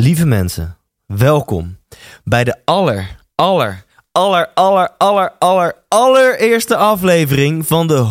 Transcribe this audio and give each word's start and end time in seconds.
Lieve 0.00 0.26
mensen, 0.26 0.76
welkom 1.06 1.78
bij 2.24 2.44
de 2.44 2.56
aller, 2.64 3.16
aller, 3.34 3.84
aller, 4.12 4.48
aller, 4.54 4.90
aller, 4.98 5.32
aller, 5.38 5.74
allereerste 5.88 6.76
aflevering 6.76 7.66
van 7.66 7.86
de 7.86 8.06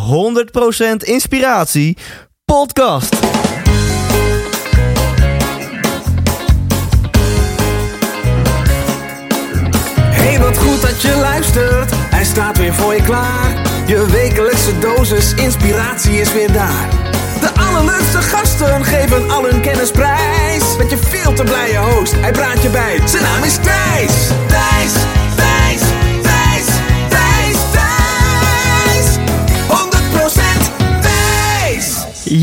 100% 1.02 1.08
Inspiratie 1.08 1.96
podcast. 2.44 3.16
Hey, 10.10 10.38
wat 10.38 10.58
goed 10.58 10.82
dat 10.82 11.02
je 11.02 11.16
luistert. 11.20 11.90
Hij 11.94 12.24
staat 12.24 12.58
weer 12.58 12.74
voor 12.74 12.94
je 12.94 13.02
klaar. 13.02 13.62
Je 13.86 14.06
wekelijkse 14.06 14.78
dosis 14.78 15.34
inspiratie 15.34 16.20
is 16.20 16.32
weer 16.32 16.52
daar. 16.52 16.88
De 17.40 17.50
allerleukste 17.60 18.22
gasten 18.22 18.84
geven 18.84 19.30
al 19.30 19.44
hun 19.44 19.60
kennis 19.60 19.90
prijs. 19.90 20.76
Met 20.76 20.90
je 20.90 20.96
te 21.38 21.44
blije 21.44 21.78
host, 21.78 22.14
hij 22.20 22.32
praat 22.32 22.62
je 22.62 22.68
bij. 22.68 23.00
Zijn 23.04 23.22
naam 23.22 23.44
is. 23.44 23.56
Thijs, 23.56 24.28
Thijs, 24.46 24.92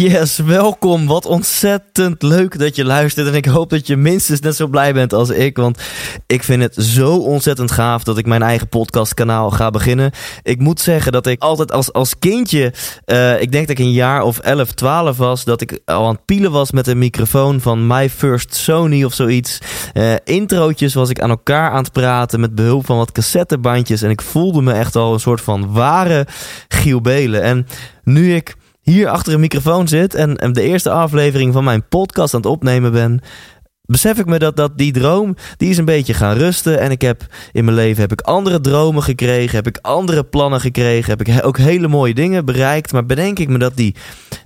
Yes, 0.10 0.38
welkom. 0.38 1.08
Wat 1.08 1.26
ontzettend 1.26 2.22
leuk 2.22 2.60
dat 2.60 2.76
je 2.76 2.86
luistert. 2.86 3.28
En 3.28 3.34
ik 3.34 3.46
hoop 3.46 3.70
dat 3.70 3.88
je 3.88 3.96
minstens 3.96 4.40
net 4.40 4.56
zo 4.56 4.68
blij 4.68 4.94
bent 4.94 5.14
als 5.14 5.30
ik. 5.30 5.58
Want 5.58 5.82
ik 6.28 6.44
vind 6.44 6.62
het 6.62 6.76
zo 6.76 7.16
ontzettend 7.16 7.72
gaaf 7.72 8.04
dat 8.04 8.18
ik 8.18 8.26
mijn 8.26 8.42
eigen 8.42 8.70
podcastkanaal 8.70 9.52
ga 9.52 9.70
beginnen. 9.70 10.12
Ik 10.44 10.60
moet 10.60 10.82
zeggen 10.82 11.12
dat 11.12 11.28
ik 11.28 11.42
altijd 11.42 11.72
als, 11.72 11.94
als 11.94 12.20
kindje, 12.20 12.74
eh, 13.06 13.42
ik 13.42 13.52
denk 13.52 13.68
dat 13.68 13.78
ik 13.80 13.86
een 13.86 13.92
jaar 13.92 14.24
of 14.24 14.40
11, 14.40 14.72
12 14.72 15.18
was, 15.18 15.44
dat 15.44 15.62
ik 15.62 15.80
al 15.86 16.08
aan 16.08 16.14
het 16.14 16.26
pielen 16.26 16.52
was 16.52 16.72
met 16.72 16.88
een 16.88 16.98
microfoon 16.98 17.62
van 17.62 17.88
My 17.88 18.10
First 18.10 18.56
Sony 18.56 19.04
of 19.04 19.14
zoiets. 19.14 19.60
Eh 19.94 20.14
introotjes 20.24 20.94
was 20.94 21.10
ik 21.10 21.20
aan 21.20 21.30
elkaar 21.30 21.72
aan 21.72 21.84
het 21.84 21.92
praten 21.92 22.40
met 22.40 22.56
behulp 22.56 22.86
van 22.86 22.98
wat 22.98 23.12
cassettebandjes. 23.12 24.02
En 24.02 24.10
ik 24.10 24.22
voelde 24.22 24.62
me 24.62 24.74
echt 24.74 24.96
al 24.96 25.14
een 25.14 25.20
soort 25.20 25.42
van 25.42 25.74
ware 25.74 26.28
Giel 26.68 27.02
Belen. 27.02 27.42
En 27.42 27.68
nu 28.04 28.36
ik 28.36 28.56
hier 28.86 29.10
achter 29.10 29.34
een 29.34 29.40
microfoon 29.40 29.88
zit 29.88 30.16
en, 30.16 30.54
de 30.54 30.62
eerste 30.62 30.90
aflevering 30.90 31.54
van 31.54 31.64
mijn 31.64 31.88
podcast 31.88 32.34
aan 32.34 32.42
het 32.42 32.50
opnemen 32.50 32.92
ben, 32.92 33.22
besef 33.86 34.18
ik 34.18 34.26
me 34.26 34.40
dat, 34.40 34.56
dat 34.56 34.78
die 34.78 34.92
droom, 34.92 35.36
die 35.58 35.70
is 35.70 35.78
een 35.78 35.86
beetje 35.86 36.14
gaan 36.14 36.38
rusten. 36.38 36.80
En 36.80 36.92
ik 36.92 37.02
heb 37.02 37.26
in 37.52 37.66
mijn 37.66 37.78
leven 37.78 38.02
heb 38.02 38.12
ik 38.12 38.22
andere 38.22 38.62
dromen 38.62 39.04
gekregen, 39.04 39.56
heb 39.56 39.68
ik 39.68 39.78
andere 39.82 40.24
plannen 40.24 40.62
gekregen, 40.62 41.18
heb 41.18 41.28
ik 41.28 41.46
ook 41.46 41.58
hele 41.58 41.88
mooie 41.88 42.14
dingen 42.14 42.46
bereikt. 42.46 42.92
Maar 42.92 43.06
bedenk 43.06 43.40
ik 43.40 43.50
me 43.50 43.58
dat 43.58 43.76
die, 43.76 43.96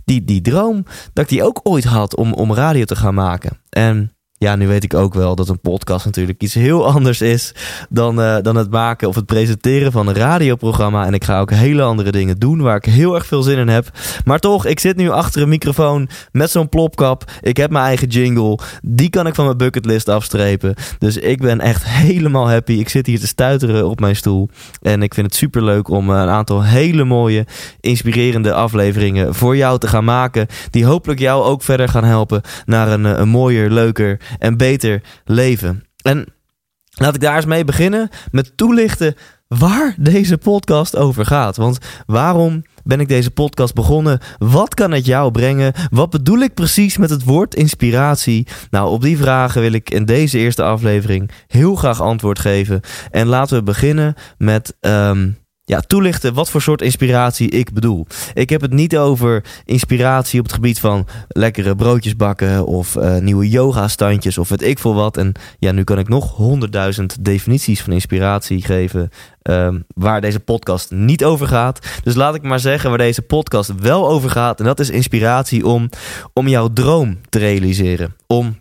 die, 0.06 0.24
die 0.24 0.42
droom, 0.42 0.86
dat 1.14 1.24
ik 1.24 1.30
die 1.30 1.44
ook 1.44 1.60
ooit 1.64 1.84
had 1.84 2.16
om, 2.16 2.34
om 2.34 2.54
radio 2.54 2.84
te 2.84 2.96
gaan 2.96 3.14
maken. 3.14 3.58
En 3.70 4.14
ja, 4.40 4.56
nu 4.56 4.68
weet 4.68 4.84
ik 4.84 4.94
ook 4.94 5.14
wel 5.14 5.36
dat 5.36 5.50
een 5.50 5.60
podcast 5.60 6.06
natuurlijk 6.06 6.42
iets 6.42 6.54
heel 6.54 6.88
anders 6.94 7.22
is 7.22 7.54
dan, 7.90 8.22
eh, 8.22 8.38
dan 8.42 8.56
het 8.56 8.72
maken 8.72 9.08
of 9.08 9.16
het 9.16 9.26
presenteren 9.26 9.92
van 9.92 10.08
een 10.08 10.16
radioprogramma. 10.16 11.06
En 11.06 11.14
ik 11.14 11.24
ga 11.24 11.40
ook 11.40 11.52
hele 11.52 11.82
andere 11.82 12.12
dingen 12.12 12.38
doen 12.38 12.62
waar 12.62 12.76
ik 12.76 12.86
heel 12.86 13.16
erg 13.16 13.26
veel 13.26 13.44
zin 13.44 13.58
in 13.58 13.68
heb. 13.68 13.90
Maar 14.26 14.40
toch, 14.40 14.66
ik 14.66 14.80
zit 14.80 14.96
nu 14.96 15.10
achter 15.10 15.42
een 15.42 15.50
microfoon 15.50 16.10
met 16.32 16.50
zo'n 16.52 16.70
plopkap. 16.70 17.32
Ik 17.42 17.58
heb 17.58 17.72
mijn 17.72 17.86
eigen 17.86 18.08
jingle. 18.08 18.60
Die 18.82 19.10
kan 19.10 19.28
ik 19.28 19.36
van 19.36 19.46
mijn 19.46 19.58
bucketlist 19.58 20.10
afstrepen. 20.10 20.76
Dus 21.00 21.18
ik 21.18 21.42
ben 21.42 21.60
echt 21.60 21.84
helemaal 21.86 22.50
happy. 22.50 22.74
Ik 22.74 22.90
zit 22.90 23.06
hier 23.06 23.20
te 23.20 23.28
stuiteren 23.28 23.88
op 23.90 24.00
mijn 24.00 24.16
stoel. 24.16 24.50
En 24.82 25.04
ik 25.04 25.14
vind 25.14 25.26
het 25.26 25.36
super 25.36 25.64
leuk 25.64 25.90
om 25.90 26.10
eh, 26.10 26.22
een 26.22 26.30
aantal 26.30 26.64
hele 26.64 27.04
mooie, 27.04 27.46
inspirerende 27.80 28.54
afleveringen 28.54 29.36
voor 29.36 29.56
jou 29.56 29.80
te 29.80 29.88
gaan 29.88 30.06
maken. 30.06 30.48
Die 30.70 30.86
hopelijk 30.86 31.20
jou 31.20 31.44
ook 31.44 31.64
verder 31.64 31.90
gaan 31.90 32.04
helpen 32.04 32.42
naar 32.66 32.88
een, 32.88 33.06
eh, 33.06 33.18
een 33.18 33.30
mooier, 33.30 33.70
leuker 33.70 34.20
en 34.38 34.58
beter 34.58 35.02
leven. 35.26 35.84
En 36.02 36.26
laat 36.90 37.16
ik 37.16 37.22
daar 37.22 37.36
eens 37.36 37.46
mee 37.46 37.64
beginnen 37.64 38.10
met 38.32 38.58
toelichten 38.58 39.16
waar 39.48 39.96
deze 40.00 40.38
podcast 40.38 40.96
over 40.96 41.26
gaat. 41.26 41.58
Want 41.58 41.78
waarom 42.06 42.64
ben 42.84 43.00
ik 43.00 43.08
deze 43.08 43.32
podcast 43.32 43.74
begonnen? 43.74 44.20
Wat 44.38 44.74
kan 44.74 44.92
het 44.92 45.06
jou 45.06 45.32
brengen? 45.32 45.74
Wat 45.90 46.10
bedoel 46.10 46.40
ik 46.40 46.54
precies 46.54 46.98
met 46.98 47.10
het 47.10 47.24
woord 47.24 47.56
inspiratie? 47.56 48.48
Nou, 48.70 48.90
op 48.90 49.02
die 49.02 49.18
vragen 49.18 49.62
wil 49.62 49.72
ik 49.72 49.90
in 49.90 50.06
deze 50.06 50.38
eerste 50.38 50.64
aflevering 50.64 51.32
heel 51.48 51.76
graag 51.76 52.02
antwoord 52.02 52.40
geven. 52.40 52.82
En 53.12 53.28
laten 53.28 53.58
we 53.58 53.64
beginnen 53.64 54.14
met. 54.38 54.76
ehm, 54.80 55.30
ja, 55.70 55.80
toelichten 55.80 56.34
wat 56.34 56.50
voor 56.50 56.62
soort 56.62 56.82
inspiratie 56.82 57.50
ik 57.50 57.74
bedoel. 57.74 58.06
Ik 58.34 58.50
heb 58.50 58.62
het 58.62 58.74
niet 58.74 58.98
over 58.98 59.44
inspiratie 59.66 60.40
op 60.40 60.46
het 60.46 60.56
gebied 60.56 60.80
van 60.80 61.08
lekkere 61.28 61.76
broodjes 61.76 62.16
bakken 62.16 62.66
of 62.66 62.96
eh, 62.96 63.18
nieuwe 63.18 63.50
yoga-standjes 63.50 64.38
of 64.38 64.50
weet 64.50 64.62
ik 64.62 64.80
veel 64.80 64.94
wat. 64.94 65.18
En 65.18 65.34
ja, 65.60 65.72
nu 65.72 65.84
kan 65.84 66.00
ik 66.00 66.08
nog 66.08 66.36
honderdduizend 66.36 67.26
definities 67.26 67.82
van 67.82 67.94
inspiratie 67.94 68.62
geven 68.62 69.10
ehm, 69.42 69.80
waar 69.96 70.22
deze 70.22 70.40
podcast 70.40 70.92
niet 70.92 71.24
over 71.24 71.48
gaat. 71.48 71.88
Dus 72.04 72.16
laat 72.16 72.36
ik 72.36 72.42
maar 72.42 72.60
zeggen 72.60 72.90
waar 72.90 72.98
deze 72.98 73.22
podcast 73.22 73.74
wel 73.80 74.10
over 74.10 74.30
gaat. 74.30 74.60
En 74.60 74.66
dat 74.66 74.80
is 74.80 74.90
inspiratie 74.90 75.66
om, 75.66 75.90
om 76.34 76.48
jouw 76.48 76.68
droom 76.74 77.20
te 77.30 77.40
realiseren. 77.40 78.16
Om 78.28 78.58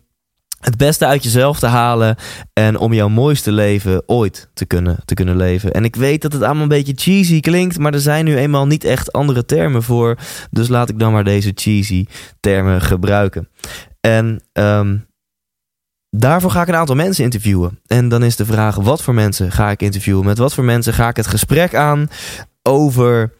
het 0.61 0.77
beste 0.77 1.07
uit 1.07 1.23
jezelf 1.23 1.59
te 1.59 1.67
halen 1.67 2.17
en 2.53 2.79
om 2.79 2.93
jouw 2.93 3.09
mooiste 3.09 3.53
leven 3.53 4.03
ooit 4.07 4.49
te 4.55 4.67
kunnen, 4.67 4.99
te 5.05 5.15
kunnen 5.15 5.37
leven. 5.37 5.73
En 5.73 5.85
ik 5.85 5.97
weet 5.97 6.23
dat 6.23 6.33
het 6.33 6.43
allemaal 6.43 6.63
een 6.63 6.69
beetje 6.69 6.93
cheesy 6.97 7.41
klinkt, 7.41 7.79
maar 7.79 7.95
er 7.95 8.01
zijn 8.01 8.25
nu 8.25 8.37
eenmaal 8.37 8.67
niet 8.67 8.85
echt 8.85 9.13
andere 9.13 9.45
termen 9.45 9.83
voor. 9.83 10.17
Dus 10.51 10.69
laat 10.69 10.89
ik 10.89 10.99
dan 10.99 11.13
maar 11.13 11.25
deze 11.25 11.53
cheesy 11.55 12.07
termen 12.41 12.81
gebruiken. 12.81 13.49
En 14.01 14.41
ehm, 14.53 14.97
daarvoor 16.11 16.51
ga 16.51 16.63
ik 16.63 16.69
een 16.69 16.75
aantal 16.75 16.97
mensen 16.97 17.25
interviewen. 17.25 17.81
En 17.87 18.09
dan 18.09 18.23
is 18.23 18.37
de 18.37 18.45
vraag: 18.45 18.75
wat 18.77 19.03
voor 19.03 19.15
mensen 19.15 19.53
ga 19.53 19.71
ik 19.71 19.83
interviewen? 19.83 20.25
Met 20.25 20.39
wat 20.39 20.55
voor 20.55 20.65
mensen 20.65 20.93
ga 20.95 21.09
ik 21.09 21.17
het 21.17 21.27
gesprek 21.27 21.75
aan 21.75 22.09
over, 22.63 23.33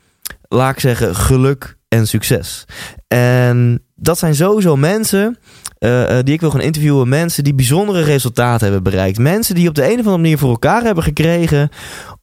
laat 0.49 0.73
ik 0.73 0.81
zeggen, 0.81 1.15
geluk 1.15 1.77
en 1.89 2.07
succes? 2.07 2.65
En 3.09 3.83
dat 3.95 4.19
zijn 4.19 4.35
sowieso 4.35 4.77
mensen 4.77 5.39
eh, 5.79 6.19
eh, 6.19 6.25
die 6.25 6.35
ik 6.35 6.41
wil 6.41 6.51
gaan 6.51 6.61
interviewen. 6.61 7.09
Mensen 7.09 7.45
die 7.45 7.55
bijzondere 7.55 8.03
resultaten 8.03 8.65
hebben 8.65 8.83
bereikt. 8.83 9.19
Mensen 9.19 9.55
die 9.55 9.69
op 9.69 9.75
de 9.75 9.85
een 9.85 9.91
of 9.91 9.99
andere 9.99 10.17
manier 10.17 10.39
voor 10.39 10.51
elkaar 10.51 10.83
hebben 10.83 11.05
gekregen 11.05 11.69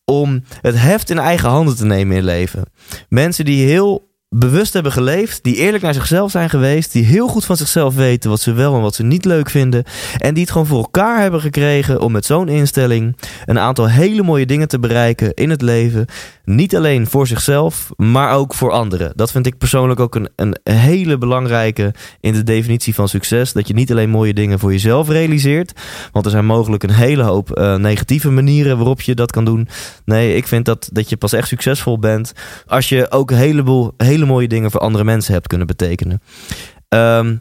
om 0.05 0.43
het 0.61 0.79
heft 0.79 1.09
in 1.09 1.19
eigen 1.19 1.49
handen 1.49 1.75
te 1.75 1.85
nemen 1.85 2.17
in 2.17 2.23
leven. 2.23 2.63
Mensen 3.09 3.45
die 3.45 3.67
heel 3.67 4.13
bewust 4.37 4.73
hebben 4.73 4.91
geleefd, 4.91 5.43
die 5.43 5.55
eerlijk 5.55 5.83
naar 5.83 5.93
zichzelf 5.93 6.31
zijn 6.31 6.49
geweest, 6.49 6.91
die 6.91 7.05
heel 7.05 7.27
goed 7.27 7.45
van 7.45 7.57
zichzelf 7.57 7.95
weten 7.95 8.29
wat 8.29 8.41
ze 8.41 8.53
wel 8.53 8.75
en 8.75 8.81
wat 8.81 8.95
ze 8.95 9.03
niet 9.03 9.25
leuk 9.25 9.49
vinden. 9.49 9.83
En 10.17 10.33
die 10.33 10.43
het 10.43 10.51
gewoon 10.51 10.67
voor 10.67 10.77
elkaar 10.77 11.21
hebben 11.21 11.41
gekregen 11.41 12.01
om 12.01 12.11
met 12.11 12.25
zo'n 12.25 12.47
instelling 12.47 13.17
een 13.45 13.59
aantal 13.59 13.89
hele 13.89 14.23
mooie 14.23 14.45
dingen 14.45 14.67
te 14.67 14.79
bereiken 14.79 15.33
in 15.33 15.49
het 15.49 15.61
leven. 15.61 16.05
Niet 16.45 16.75
alleen 16.75 17.07
voor 17.07 17.27
zichzelf, 17.27 17.89
maar 17.97 18.33
ook 18.33 18.53
voor 18.53 18.71
anderen. 18.71 19.11
Dat 19.15 19.31
vind 19.31 19.45
ik 19.45 19.57
persoonlijk 19.57 19.99
ook 19.99 20.15
een, 20.15 20.29
een 20.35 20.55
hele 20.71 21.17
belangrijke 21.17 21.93
in 22.19 22.33
de 22.33 22.43
definitie 22.43 22.95
van 22.95 23.09
succes. 23.09 23.53
Dat 23.53 23.67
je 23.67 23.73
niet 23.73 23.91
alleen 23.91 24.09
mooie 24.09 24.33
dingen 24.33 24.59
voor 24.59 24.71
jezelf 24.71 25.09
realiseert. 25.09 25.73
Want 26.11 26.25
er 26.25 26.31
zijn 26.31 26.45
mogelijk 26.45 26.83
een 26.83 26.91
hele 26.91 27.23
hoop 27.23 27.51
eh, 27.51 27.75
negatieve 27.75 28.31
manieren 28.31 28.77
waarop 28.77 29.01
je 29.01 29.15
dat 29.15 29.31
kan 29.31 29.45
doen. 29.45 29.67
Nee, 30.05 30.35
ik 30.35 30.47
vind 30.47 30.65
dat, 30.65 30.89
dat 30.91 31.09
je 31.09 31.17
pas 31.17 31.33
echt 31.33 31.47
succesvol 31.47 31.99
bent 31.99 32.33
als 32.65 32.89
je 32.89 33.11
ook 33.11 33.31
een 33.31 33.37
heleboel 33.37 33.93
hele 33.97 34.24
mooie 34.25 34.47
dingen 34.47 34.71
voor 34.71 34.79
andere 34.79 35.03
mensen 35.03 35.33
hebt 35.33 35.47
kunnen 35.47 35.67
betekenen. 35.67 36.21
Ehm, 36.89 37.35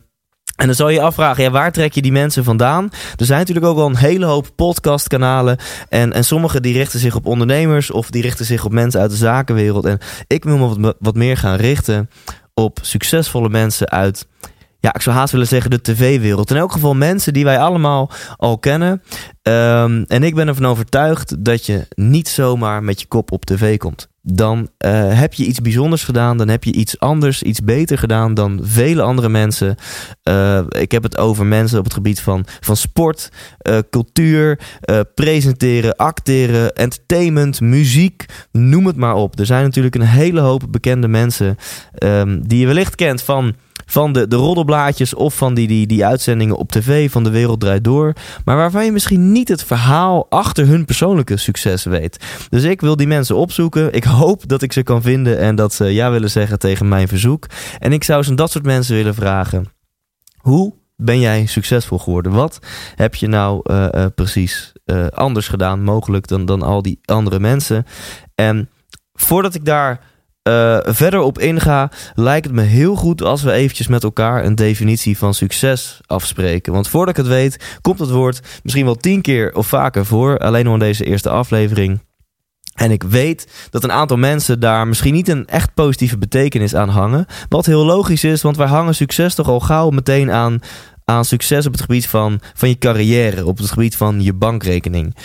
en 0.56 0.66
dan 0.66 0.74
zal 0.74 0.88
je 0.88 0.94
je 0.94 1.02
afvragen, 1.02 1.42
ja, 1.42 1.50
waar 1.50 1.72
trek 1.72 1.92
je 1.92 2.02
die 2.02 2.12
mensen 2.12 2.44
vandaan? 2.44 2.90
Er 3.16 3.24
zijn 3.24 3.38
natuurlijk 3.38 3.66
ook 3.66 3.76
wel 3.76 3.86
een 3.86 3.96
hele 3.96 4.26
hoop 4.26 4.48
podcastkanalen. 4.56 5.58
En, 5.88 6.12
en 6.12 6.24
sommige 6.24 6.60
die 6.60 6.72
richten 6.72 6.98
zich 6.98 7.14
op 7.14 7.26
ondernemers 7.26 7.90
of 7.90 8.10
die 8.10 8.22
richten 8.22 8.44
zich 8.44 8.64
op 8.64 8.72
mensen 8.72 9.00
uit 9.00 9.10
de 9.10 9.16
zakenwereld. 9.16 9.84
En 9.84 9.98
ik 10.26 10.44
wil 10.44 10.56
me 10.56 10.78
wat, 10.78 10.96
wat 10.98 11.14
meer 11.14 11.36
gaan 11.36 11.56
richten 11.56 12.10
op 12.54 12.78
succesvolle 12.82 13.48
mensen 13.48 13.90
uit, 13.90 14.26
ja, 14.84 14.94
ik 14.94 15.00
zou 15.00 15.16
haast 15.16 15.32
willen 15.32 15.46
zeggen 15.46 15.70
de 15.70 15.80
tv-wereld. 15.80 16.50
In 16.50 16.56
elk 16.56 16.72
geval 16.72 16.94
mensen 16.94 17.32
die 17.32 17.44
wij 17.44 17.58
allemaal 17.58 18.10
al 18.36 18.58
kennen. 18.58 19.02
Ehm, 19.42 20.04
en 20.06 20.22
ik 20.22 20.34
ben 20.34 20.48
ervan 20.48 20.66
overtuigd 20.66 21.44
dat 21.44 21.66
je 21.66 21.86
niet 21.94 22.28
zomaar 22.28 22.82
met 22.82 23.00
je 23.00 23.06
kop 23.06 23.32
op 23.32 23.44
tv 23.44 23.76
komt. 23.76 24.08
Dan 24.22 24.68
eh, 24.78 25.18
heb 25.18 25.34
je 25.34 25.44
iets 25.44 25.60
bijzonders 25.60 26.04
gedaan. 26.04 26.36
Dan 26.36 26.48
heb 26.48 26.64
je 26.64 26.72
iets 26.72 26.98
anders, 27.00 27.42
iets 27.42 27.60
beter 27.60 27.98
gedaan 27.98 28.34
dan 28.34 28.60
vele 28.62 29.02
andere 29.02 29.28
mensen. 29.28 29.76
Eh, 30.22 30.60
ik 30.68 30.92
heb 30.92 31.02
het 31.02 31.18
over 31.18 31.46
mensen 31.46 31.78
op 31.78 31.84
het 31.84 31.94
gebied 31.94 32.20
van, 32.20 32.44
van 32.60 32.76
sport, 32.76 33.28
eh, 33.58 33.78
cultuur, 33.90 34.58
presenteren, 35.14 35.96
acteren, 35.96 36.74
entertainment, 36.74 37.60
muziek. 37.60 38.24
Noem 38.52 38.86
het 38.86 38.96
maar 38.96 39.14
op. 39.14 39.38
Er 39.38 39.46
zijn 39.46 39.64
natuurlijk 39.64 39.94
een 39.94 40.00
hele 40.00 40.40
hoop 40.40 40.62
bekende 40.70 41.08
mensen 41.08 41.56
ehm, 41.94 42.40
die 42.42 42.58
je 42.58 42.66
wellicht 42.66 42.94
kent 42.94 43.22
van 43.22 43.54
van 43.86 44.12
de, 44.12 44.28
de 44.28 44.36
roddelblaadjes 44.36 45.14
of 45.14 45.36
van 45.36 45.54
die, 45.54 45.66
die, 45.66 45.86
die 45.86 46.06
uitzendingen 46.06 46.56
op 46.56 46.72
tv 46.72 47.10
van 47.10 47.24
De 47.24 47.30
Wereld 47.30 47.60
Draait 47.60 47.84
Door. 47.84 48.12
Maar 48.44 48.56
waarvan 48.56 48.84
je 48.84 48.92
misschien 48.92 49.32
niet 49.32 49.48
het 49.48 49.64
verhaal 49.64 50.26
achter 50.28 50.66
hun 50.66 50.84
persoonlijke 50.84 51.36
succes 51.36 51.84
weet. 51.84 52.46
Dus 52.48 52.62
ik 52.62 52.80
wil 52.80 52.96
die 52.96 53.06
mensen 53.06 53.36
opzoeken. 53.36 53.92
Ik 53.92 54.04
hoop 54.04 54.48
dat 54.48 54.62
ik 54.62 54.72
ze 54.72 54.82
kan 54.82 55.02
vinden 55.02 55.38
en 55.38 55.56
dat 55.56 55.74
ze 55.74 55.84
ja 55.84 56.10
willen 56.10 56.30
zeggen 56.30 56.58
tegen 56.58 56.88
mijn 56.88 57.08
verzoek. 57.08 57.46
En 57.78 57.92
ik 57.92 58.04
zou 58.04 58.22
ze 58.22 58.34
dat 58.34 58.50
soort 58.50 58.64
mensen 58.64 58.94
willen 58.94 59.14
vragen. 59.14 59.66
Hoe 60.38 60.74
ben 60.96 61.20
jij 61.20 61.46
succesvol 61.46 61.98
geworden? 61.98 62.32
Wat 62.32 62.58
heb 62.94 63.14
je 63.14 63.26
nou 63.26 63.60
eh, 63.62 63.94
eh, 63.94 64.10
precies 64.14 64.72
eh, 64.84 65.06
anders 65.06 65.48
gedaan, 65.48 65.82
mogelijk 65.82 66.26
dan, 66.28 66.44
dan 66.44 66.62
al 66.62 66.82
die 66.82 66.98
andere 67.04 67.40
mensen? 67.40 67.86
En 68.34 68.70
voordat 69.12 69.54
ik 69.54 69.64
daar 69.64 70.00
verder 70.84 71.20
op 71.20 71.38
inga, 71.38 71.90
lijkt 72.14 72.46
het 72.46 72.54
me 72.54 72.62
heel 72.62 72.94
goed 72.94 73.22
als 73.22 73.42
we 73.42 73.52
eventjes 73.52 73.86
met 73.86 74.02
elkaar 74.02 74.44
een 74.44 74.54
definitie 74.54 75.18
van 75.18 75.34
succes 75.34 76.00
afspreken. 76.06 76.72
Want 76.72 76.88
voordat 76.88 77.18
ik 77.18 77.24
het 77.24 77.34
weet, 77.34 77.78
komt 77.80 77.98
het 77.98 78.10
woord 78.10 78.40
misschien 78.62 78.84
wel 78.84 78.96
tien 78.96 79.22
keer 79.22 79.54
of 79.54 79.66
vaker 79.66 80.06
voor. 80.06 80.38
Alleen 80.38 80.66
al 80.66 80.72
in 80.72 80.78
deze 80.78 81.04
eerste 81.04 81.30
aflevering. 81.30 82.00
En 82.74 82.90
ik 82.90 83.02
weet 83.02 83.68
dat 83.70 83.84
een 83.84 83.92
aantal 83.92 84.16
mensen 84.16 84.60
daar 84.60 84.88
misschien 84.88 85.14
niet 85.14 85.28
een 85.28 85.46
echt 85.46 85.74
positieve 85.74 86.18
betekenis 86.18 86.74
aan 86.74 86.88
hangen. 86.88 87.26
Wat 87.48 87.66
heel 87.66 87.84
logisch 87.84 88.24
is, 88.24 88.42
want 88.42 88.56
wij 88.56 88.66
hangen 88.66 88.94
succes 88.94 89.34
toch 89.34 89.48
al 89.48 89.60
gauw 89.60 89.90
meteen 89.90 90.30
aan, 90.30 90.58
aan 91.04 91.24
succes 91.24 91.66
op 91.66 91.72
het 91.72 91.80
gebied 91.80 92.08
van, 92.08 92.40
van 92.54 92.68
je 92.68 92.78
carrière, 92.78 93.46
op 93.46 93.58
het 93.58 93.70
gebied 93.70 93.96
van 93.96 94.22
je 94.22 94.32
bankrekening. 94.32 95.16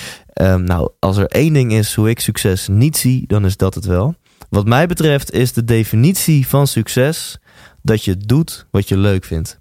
Um, 0.41 0.63
nou, 0.63 0.89
als 0.99 1.17
er 1.17 1.25
één 1.25 1.53
ding 1.53 1.73
is 1.73 1.93
hoe 1.93 2.09
ik 2.09 2.19
succes 2.19 2.67
niet 2.67 2.97
zie, 2.97 3.23
dan 3.27 3.45
is 3.45 3.57
dat 3.57 3.75
het 3.75 3.85
wel. 3.85 4.15
Wat 4.49 4.67
mij 4.67 4.87
betreft 4.87 5.31
is 5.31 5.53
de 5.53 5.63
definitie 5.63 6.47
van 6.47 6.67
succes 6.67 7.37
dat 7.81 8.03
je 8.03 8.17
doet 8.17 8.67
wat 8.71 8.87
je 8.87 8.97
leuk 8.97 9.25
vindt. 9.25 9.59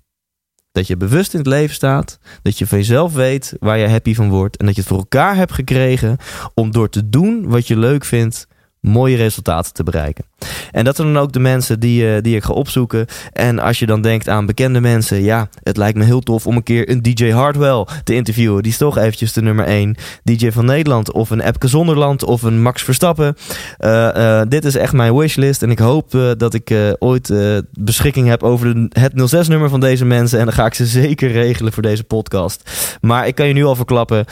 Dat 0.73 0.87
je 0.87 0.97
bewust 0.97 1.33
in 1.33 1.39
het 1.39 1.49
leven 1.49 1.75
staat. 1.75 2.19
Dat 2.43 2.59
je 2.59 2.67
van 2.67 2.79
jezelf 2.79 3.13
weet 3.13 3.55
waar 3.61 3.79
je 3.79 3.89
happy 3.89 4.15
van 4.15 4.29
wordt. 4.29 4.57
En 4.57 4.67
dat 4.67 4.75
je 4.75 4.81
het 4.81 4.91
voor 4.91 4.99
elkaar 4.99 5.37
hebt 5.37 5.53
gekregen 5.53 6.17
om 6.55 6.71
door 6.71 6.89
te 6.89 7.09
doen 7.09 7.49
wat 7.49 7.67
je 7.67 7.77
leuk 7.77 8.05
vindt 8.05 8.47
mooie 8.81 9.17
resultaten 9.17 9.73
te 9.73 9.83
bereiken. 9.83 10.25
En 10.73 10.85
dat 10.85 10.97
zijn 10.97 11.13
dan 11.13 11.23
ook 11.23 11.33
de 11.33 11.41
mensen 11.41 11.81
die, 11.81 12.03
uh, 12.03 12.23
die 12.23 12.37
ik 12.37 12.45
ga 12.45 12.53
opzoeken. 12.53 13.07
En 13.33 13.59
als 13.59 13.79
je 13.79 13.87
dan 13.87 14.03
denkt 14.03 14.29
aan 14.29 14.47
bekende 14.47 14.81
mensen, 14.81 15.23
ja, 15.23 15.49
het 15.63 15.77
lijkt 15.77 15.99
me 15.99 16.05
heel 16.05 16.21
tof 16.21 16.47
om 16.47 16.57
een 16.57 16.63
keer 16.63 16.91
een 16.91 17.03
DJ 17.03 17.31
Hardwell 17.31 17.87
te 18.05 18.15
interviewen. 18.15 18.63
Die 18.63 18.73
is 18.73 18.79
toch 18.79 18.99
eventjes 18.99 19.33
de 19.33 19.43
nummer 19.43 19.65
1 19.65 19.97
DJ 20.23 20.51
van 20.51 20.65
Nederland. 20.65 21.13
Of 21.13 21.31
een 21.31 21.41
Epke 21.41 21.69
Zonderland 21.69 22.25
of 22.25 22.43
een 22.43 22.63
Max 22.63 22.83
Verstappen. 22.83 23.37
Uh, 23.79 24.09
uh, 24.17 24.43
dit 24.49 24.65
is 24.65 24.75
echt 24.75 24.93
mijn 24.93 25.17
wishlist. 25.17 25.63
En 25.63 25.71
ik 25.71 25.79
hoop 25.79 26.11
dat 26.37 26.55
ik 26.55 26.75
ooit 26.99 27.33
beschikking 27.73 28.29
heb 28.29 28.43
over 28.43 28.75
de, 28.75 29.01
het 29.01 29.47
06-nummer 29.47 29.69
van 29.69 29.81
deze 29.81 30.05
mensen. 30.05 30.39
En 30.39 30.45
dan 30.45 30.55
ga 30.55 30.67
ik 30.67 30.75
ze 30.75 30.87
zeker 31.03 31.31
regelen 31.31 31.73
voor 31.73 31.83
deze 31.83 32.05
podcast. 32.05 32.71
Maar 33.01 33.27
ik 33.27 33.35
kan 33.35 33.47
je 33.47 33.55
nu 33.55 33.65
al 33.65 33.77
verklappen, 33.77 34.25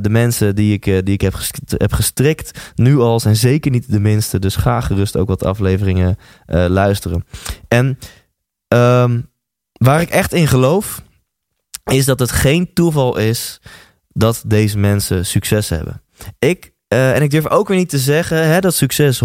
de 0.00 0.08
mensen 0.10 0.54
die 0.54 0.72
ik, 0.72 0.84
die 0.84 1.14
ik 1.14 1.20
heb, 1.20 1.34
heb 1.76 1.92
gestrikt, 1.92 2.72
nu 2.74 2.98
al 2.98 3.20
zijn 3.20 3.36
zeker 3.36 3.70
niet 3.70 3.92
de 3.92 4.00
minste. 4.00 4.38
Dus 4.38 4.56
ga 4.56 4.80
gerust 4.80 5.16
ook 5.16 5.28
wat 5.28 5.37
afleveringen 5.44 6.18
uh, 6.46 6.66
luisteren. 6.68 7.24
En 7.68 7.98
um, 8.68 9.30
waar 9.72 10.00
ik 10.00 10.10
echt 10.10 10.32
in 10.32 10.46
geloof, 10.46 11.02
is 11.84 12.04
dat 12.04 12.18
het 12.18 12.30
geen 12.30 12.72
toeval 12.72 13.16
is 13.16 13.60
dat 14.08 14.42
deze 14.46 14.78
mensen 14.78 15.26
succes 15.26 15.68
hebben. 15.68 16.02
Ik 16.38 16.72
uh, 16.88 17.16
en 17.16 17.22
ik 17.22 17.30
durf 17.30 17.48
ook 17.48 17.68
weer 17.68 17.76
niet 17.76 17.88
te 17.88 17.98
zeggen 17.98 18.46
hè, 18.46 18.60
dat 18.60 18.74
succes 18.74 19.22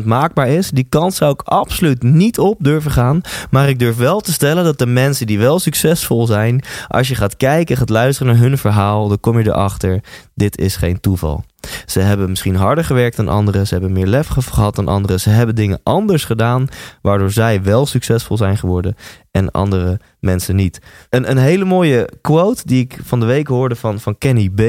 100% 0.00 0.04
maakbaar 0.04 0.48
is. 0.48 0.70
Die 0.70 0.86
kans 0.88 1.16
zou 1.16 1.32
ik 1.32 1.42
absoluut 1.42 2.02
niet 2.02 2.38
op 2.38 2.56
durven 2.60 2.90
gaan. 2.90 3.20
Maar 3.50 3.68
ik 3.68 3.78
durf 3.78 3.96
wel 3.96 4.20
te 4.20 4.32
stellen 4.32 4.64
dat 4.64 4.78
de 4.78 4.86
mensen 4.86 5.26
die 5.26 5.38
wel 5.38 5.58
succesvol 5.58 6.26
zijn, 6.26 6.62
als 6.88 7.08
je 7.08 7.14
gaat 7.14 7.36
kijken, 7.36 7.76
gaat 7.76 7.88
luisteren 7.88 8.32
naar 8.32 8.42
hun 8.42 8.58
verhaal, 8.58 9.08
dan 9.08 9.20
kom 9.20 9.38
je 9.38 9.46
erachter: 9.46 10.00
dit 10.34 10.58
is 10.58 10.76
geen 10.76 11.00
toeval. 11.00 11.44
Ze 11.86 12.00
hebben 12.00 12.28
misschien 12.28 12.56
harder 12.56 12.84
gewerkt 12.84 13.16
dan 13.16 13.28
anderen, 13.28 13.66
ze 13.66 13.74
hebben 13.74 13.92
meer 13.92 14.06
lef 14.06 14.26
gehad 14.26 14.74
dan 14.74 14.88
anderen, 14.88 15.20
ze 15.20 15.30
hebben 15.30 15.54
dingen 15.54 15.80
anders 15.82 16.24
gedaan, 16.24 16.68
waardoor 17.02 17.30
zij 17.30 17.62
wel 17.62 17.86
succesvol 17.86 18.36
zijn 18.36 18.58
geworden 18.58 18.96
en 19.30 19.50
andere 19.50 20.00
mensen 20.20 20.56
niet. 20.56 20.78
Een, 21.10 21.30
een 21.30 21.38
hele 21.38 21.64
mooie 21.64 22.08
quote 22.20 22.62
die 22.64 22.82
ik 22.84 22.98
van 23.02 23.20
de 23.20 23.26
week 23.26 23.46
hoorde 23.46 23.76
van, 23.76 24.00
van 24.00 24.18
Kenny 24.18 24.48
B. 24.48 24.60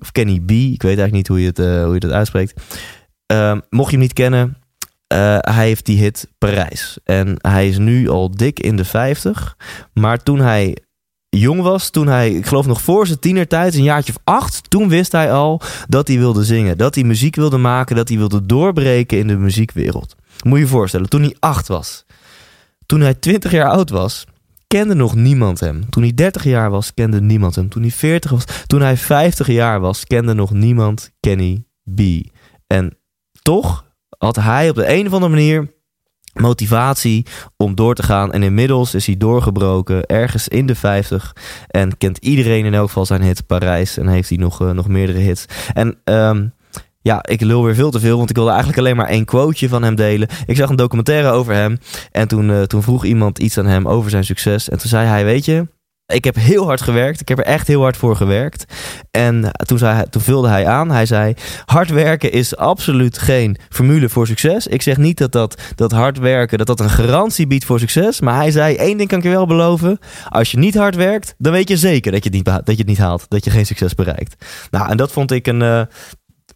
Of 0.00 0.12
Kenny 0.12 0.40
B. 0.40 0.50
Ik 0.50 0.82
weet 0.82 0.98
eigenlijk 0.98 1.12
niet 1.12 1.28
hoe 1.28 1.40
je 1.40 1.46
het, 1.46 1.58
uh, 1.58 1.84
hoe 1.84 1.94
je 1.94 2.06
het 2.06 2.12
uitspreekt. 2.12 2.60
Uh, 3.32 3.56
mocht 3.70 3.90
je 3.90 3.96
hem 3.96 4.04
niet 4.04 4.12
kennen, 4.12 4.56
uh, 5.12 5.38
hij 5.40 5.66
heeft 5.66 5.86
die 5.86 5.98
hit 5.98 6.30
Parijs. 6.38 6.98
En 7.04 7.34
hij 7.38 7.68
is 7.68 7.78
nu 7.78 8.08
al 8.08 8.30
dik 8.30 8.60
in 8.60 8.76
de 8.76 8.84
50. 8.84 9.56
Maar 9.92 10.22
toen 10.22 10.40
hij 10.40 10.76
jong 11.30 11.62
was, 11.62 11.90
toen 11.90 12.06
hij, 12.06 12.30
ik 12.30 12.46
geloof 12.46 12.66
nog 12.66 12.80
voor 12.80 13.06
zijn 13.06 13.18
tienertijd, 13.18 13.74
een 13.74 13.82
jaartje 13.82 14.12
of 14.12 14.20
acht, 14.24 14.70
toen 14.70 14.88
wist 14.88 15.12
hij 15.12 15.32
al 15.32 15.60
dat 15.88 16.08
hij 16.08 16.18
wilde 16.18 16.44
zingen. 16.44 16.78
Dat 16.78 16.94
hij 16.94 17.04
muziek 17.04 17.36
wilde 17.36 17.58
maken, 17.58 17.96
dat 17.96 18.08
hij 18.08 18.18
wilde 18.18 18.46
doorbreken 18.46 19.18
in 19.18 19.26
de 19.26 19.36
muziekwereld. 19.36 20.16
Moet 20.42 20.58
je 20.58 20.64
je 20.64 20.70
voorstellen, 20.70 21.08
toen 21.08 21.22
hij 21.22 21.36
acht 21.38 21.68
was. 21.68 22.04
Toen 22.86 23.00
hij 23.00 23.14
twintig 23.14 23.50
jaar 23.50 23.70
oud 23.70 23.90
was, 23.90 24.24
kende 24.66 24.94
nog 24.94 25.14
niemand 25.14 25.60
hem. 25.60 25.90
Toen 25.90 26.02
hij 26.02 26.14
30 26.14 26.44
jaar 26.44 26.70
was, 26.70 26.94
kende 26.94 27.20
niemand 27.20 27.54
hem. 27.54 27.68
Toen 27.68 27.82
hij 27.82 27.90
40 27.90 28.30
was, 28.30 28.44
toen 28.66 28.80
hij 28.80 28.96
50 28.96 29.46
jaar 29.46 29.80
was, 29.80 30.04
kende 30.04 30.34
nog 30.34 30.52
niemand 30.52 31.10
Kenny 31.20 31.64
B. 31.94 32.00
En 32.66 32.98
toch 33.42 33.84
had 34.18 34.36
hij 34.36 34.68
op 34.68 34.76
de 34.76 34.92
een 34.92 35.06
of 35.06 35.12
andere 35.12 35.32
manier 35.32 35.77
motivatie 36.40 37.26
om 37.56 37.74
door 37.74 37.94
te 37.94 38.02
gaan. 38.02 38.32
En 38.32 38.42
inmiddels 38.42 38.94
is 38.94 39.06
hij 39.06 39.16
doorgebroken, 39.16 40.06
ergens 40.06 40.48
in 40.48 40.66
de 40.66 40.74
50. 40.74 41.36
En 41.66 41.98
kent 41.98 42.18
iedereen 42.18 42.64
in 42.64 42.74
elk 42.74 42.86
geval 42.86 43.06
zijn 43.06 43.22
hit 43.22 43.46
Parijs. 43.46 43.96
En 43.98 44.08
heeft 44.08 44.28
hij 44.28 44.38
nog, 44.38 44.60
uh, 44.62 44.70
nog 44.70 44.88
meerdere 44.88 45.18
hits. 45.18 45.44
En 45.74 45.98
um, 46.04 46.52
ja, 47.00 47.24
ik 47.28 47.40
lul 47.40 47.64
weer 47.64 47.74
veel 47.74 47.90
te 47.90 48.00
veel, 48.00 48.16
want 48.16 48.30
ik 48.30 48.36
wilde 48.36 48.50
eigenlijk 48.50 48.78
alleen 48.80 48.96
maar 48.96 49.08
één 49.08 49.24
quoteje 49.24 49.68
van 49.68 49.82
hem 49.82 49.94
delen. 49.94 50.28
Ik 50.46 50.56
zag 50.56 50.70
een 50.70 50.76
documentaire 50.76 51.30
over 51.30 51.54
hem 51.54 51.78
en 52.12 52.28
toen, 52.28 52.50
uh, 52.50 52.62
toen 52.62 52.82
vroeg 52.82 53.04
iemand 53.04 53.38
iets 53.38 53.58
aan 53.58 53.66
hem 53.66 53.88
over 53.88 54.10
zijn 54.10 54.24
succes. 54.24 54.68
En 54.68 54.78
toen 54.78 54.88
zei 54.88 55.06
hij, 55.06 55.24
weet 55.24 55.44
je, 55.44 55.66
ik 56.14 56.24
heb 56.24 56.34
heel 56.34 56.64
hard 56.64 56.80
gewerkt. 56.80 57.20
Ik 57.20 57.28
heb 57.28 57.38
er 57.38 57.44
echt 57.44 57.66
heel 57.66 57.80
hard 57.80 57.96
voor 57.96 58.16
gewerkt. 58.16 58.64
En 59.10 59.50
toen, 59.66 59.78
zei 59.78 60.04
toen 60.10 60.22
vulde 60.22 60.48
hij 60.48 60.66
aan. 60.66 60.90
Hij 60.90 61.06
zei: 61.06 61.34
Hard 61.64 61.90
werken 61.90 62.32
is 62.32 62.56
absoluut 62.56 63.18
geen 63.18 63.56
formule 63.68 64.08
voor 64.08 64.26
succes. 64.26 64.66
Ik 64.66 64.82
zeg 64.82 64.96
niet 64.96 65.18
dat, 65.18 65.32
dat, 65.32 65.60
dat 65.74 65.92
hard 65.92 66.18
werken 66.18 66.58
dat 66.58 66.66
dat 66.66 66.80
een 66.80 66.90
garantie 66.90 67.46
biedt 67.46 67.64
voor 67.64 67.78
succes. 67.78 68.20
Maar 68.20 68.34
hij 68.34 68.50
zei: 68.50 68.76
één 68.76 68.96
ding 68.96 69.08
kan 69.08 69.18
ik 69.18 69.24
je 69.24 69.30
wel 69.30 69.46
beloven. 69.46 69.98
Als 70.28 70.50
je 70.50 70.58
niet 70.58 70.74
hard 70.74 70.94
werkt, 70.94 71.34
dan 71.38 71.52
weet 71.52 71.68
je 71.68 71.76
zeker 71.76 72.12
dat 72.12 72.24
je 72.24 72.30
het 72.30 72.38
niet, 72.38 72.44
dat 72.44 72.62
je 72.66 72.76
het 72.76 72.86
niet 72.86 72.98
haalt. 72.98 73.26
Dat 73.28 73.44
je 73.44 73.50
geen 73.50 73.66
succes 73.66 73.94
bereikt. 73.94 74.44
Nou, 74.70 74.90
en 74.90 74.96
dat 74.96 75.12
vond 75.12 75.30
ik 75.30 75.46
een, 75.46 75.60
uh, 75.60 75.82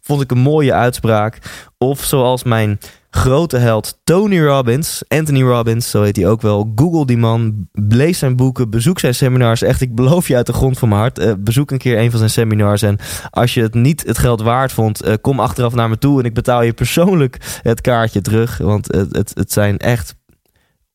vond 0.01 0.21
ik 0.21 0.31
een 0.31 0.37
mooie 0.37 0.73
uitspraak. 0.73 1.37
Of 1.77 2.03
zoals 2.03 2.43
mijn 2.43 2.79
grote 3.15 3.57
held 3.57 3.99
Tony 4.03 4.41
Robbins, 4.41 5.03
Anthony 5.07 5.41
Robbins, 5.41 5.89
zo 5.89 6.01
heet 6.01 6.15
hij 6.15 6.27
ook 6.27 6.41
wel. 6.41 6.71
Google 6.75 7.05
die 7.05 7.17
man, 7.17 7.67
lees 7.71 8.19
zijn 8.19 8.35
boeken, 8.35 8.69
bezoek 8.69 8.99
zijn 8.99 9.15
seminars. 9.15 9.61
Echt, 9.61 9.81
ik 9.81 9.95
beloof 9.95 10.27
je 10.27 10.35
uit 10.35 10.45
de 10.45 10.53
grond 10.53 10.79
van 10.79 10.89
mijn 10.89 11.01
hart. 11.01 11.19
Uh, 11.19 11.31
bezoek 11.39 11.71
een 11.71 11.77
keer 11.77 11.97
een 11.97 12.09
van 12.09 12.19
zijn 12.19 12.29
seminars. 12.29 12.81
En 12.81 12.97
als 13.29 13.53
je 13.53 13.61
het 13.61 13.73
niet 13.73 14.03
het 14.05 14.17
geld 14.17 14.41
waard 14.41 14.71
vond, 14.71 15.05
uh, 15.05 15.13
kom 15.21 15.39
achteraf 15.39 15.73
naar 15.73 15.89
me 15.89 15.97
toe 15.97 16.19
en 16.19 16.25
ik 16.25 16.33
betaal 16.33 16.61
je 16.61 16.73
persoonlijk 16.73 17.59
het 17.61 17.81
kaartje 17.81 18.21
terug. 18.21 18.57
Want 18.57 18.87
het, 18.87 19.15
het, 19.15 19.31
het 19.33 19.51
zijn 19.51 19.77
echt 19.77 20.15